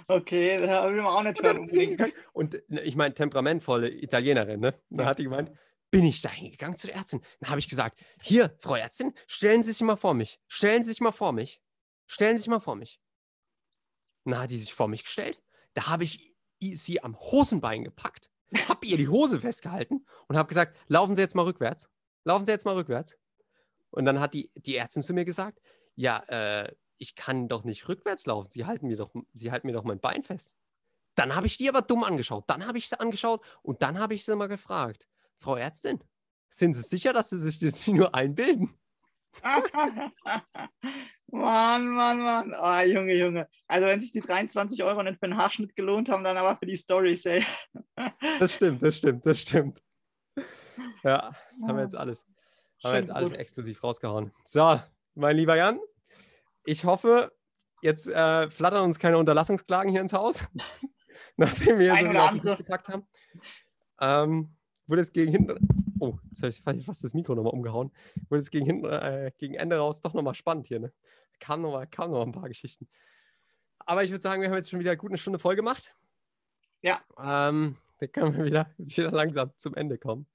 [0.08, 2.12] Okay, das habe ich auch nicht hören.
[2.34, 4.74] Und ne, ich meine, temperamentvolle Italienerin, ne?
[4.90, 5.52] Dann hat die gemeint,
[5.90, 7.22] bin ich da hingegangen zu der Ärztin.
[7.40, 10.38] Dann habe ich gesagt, hier, Frau Ärztin, stellen Sie sich mal vor mich.
[10.48, 11.62] Stellen Sie sich mal vor mich.
[12.06, 13.00] Stellen Sie sich mal vor mich.
[14.24, 15.40] Dann hat die sich vor mich gestellt.
[15.72, 18.30] Da habe ich sie am Hosenbein gepackt
[18.68, 21.88] habe ihr die Hose festgehalten und habe gesagt, laufen Sie jetzt mal rückwärts.
[22.24, 23.16] Laufen Sie jetzt mal rückwärts.
[23.90, 25.60] Und dann hat die, die Ärztin zu mir gesagt,
[25.94, 28.50] ja, äh, ich kann doch nicht rückwärts laufen.
[28.50, 30.54] Sie halten mir doch, Sie halten mir doch mein Bein fest.
[31.14, 32.44] Dann habe ich die aber dumm angeschaut.
[32.46, 36.02] Dann habe ich sie angeschaut und dann habe ich sie mal gefragt, Frau Ärztin,
[36.50, 38.74] sind Sie sicher, dass Sie sich das nur einbilden?
[41.32, 42.54] Mann, Mann, Mann.
[42.60, 43.48] Oh, Junge, Junge.
[43.68, 46.66] Also wenn sich die 23 Euro nicht für den Haarschnitt gelohnt haben, dann aber für
[46.66, 47.44] die Storys, ey.
[48.38, 49.82] Das stimmt, das stimmt, das stimmt.
[51.04, 51.32] Ja,
[51.66, 52.24] haben wir jetzt alles,
[52.82, 54.32] haben wir jetzt alles exklusiv rausgehauen.
[54.44, 54.80] So,
[55.14, 55.78] mein lieber Jan,
[56.64, 57.32] ich hoffe,
[57.82, 60.44] jetzt äh, flattern uns keine Unterlassungsklagen hier ins Haus,
[61.36, 63.06] nachdem wir Ein so gepackt haben.
[64.00, 64.56] Ähm,
[64.86, 67.92] wurde es gegen hinten Oh, jetzt habe ich fast das Mikro nochmal umgehauen.
[68.28, 70.80] Wurde es gegen, hinten, äh, gegen Ende raus doch nochmal spannend hier.
[70.80, 70.92] Ne?
[71.38, 72.88] Kam nochmal kam noch ein paar Geschichten.
[73.80, 75.94] Aber ich würde sagen, wir haben jetzt schon wieder gut eine Stunde voll gemacht.
[76.82, 77.00] Ja.
[77.18, 80.26] Ähm, dann können wir wieder, wieder langsam zum Ende kommen.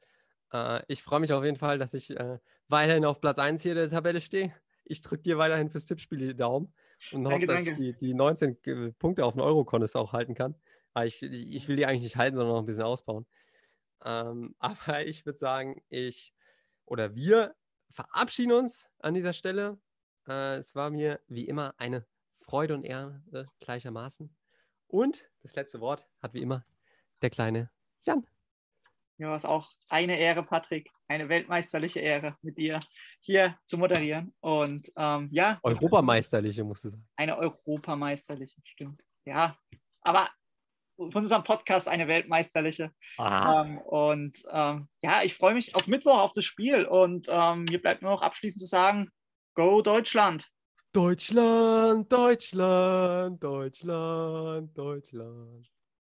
[0.53, 3.75] Äh, ich freue mich auf jeden Fall, dass ich äh, weiterhin auf Platz 1 hier
[3.75, 4.53] der Tabelle stehe.
[4.83, 6.73] Ich drücke dir weiterhin fürs Tippspiel die Daumen
[7.11, 10.55] und hoffe, dass ich die, die 19 Punkte auf den Eurocontest auch halten kann.
[10.93, 13.25] Aber ich, ich will die eigentlich nicht halten, sondern noch ein bisschen ausbauen.
[14.05, 16.33] Ähm, aber ich würde sagen, ich
[16.85, 17.55] oder wir
[17.91, 19.79] verabschieden uns an dieser Stelle.
[20.27, 22.05] Äh, es war mir wie immer eine
[22.39, 23.21] Freude und Ehre
[23.59, 24.35] gleichermaßen.
[24.87, 26.65] Und das letzte Wort hat wie immer
[27.21, 27.71] der kleine
[28.03, 28.25] Jan.
[29.17, 32.81] Mir war es auch eine Ehre, Patrick, eine weltmeisterliche Ehre, mit dir
[33.21, 34.33] hier zu moderieren.
[34.41, 35.57] Und ähm, ja.
[35.63, 37.07] Europameisterliche, musst du sagen.
[37.15, 39.01] Eine Europameisterliche, stimmt.
[39.23, 39.57] Ja,
[40.01, 40.27] aber
[40.97, 42.91] von unserem Podcast eine weltmeisterliche.
[43.19, 46.85] Ähm, und ähm, ja, ich freue mich auf Mittwoch auf das Spiel.
[46.85, 49.09] Und ähm, mir bleibt nur noch abschließend zu sagen:
[49.55, 50.49] Go Deutschland!
[50.93, 55.74] Deutschland, Deutschland, Deutschland, Deutschland.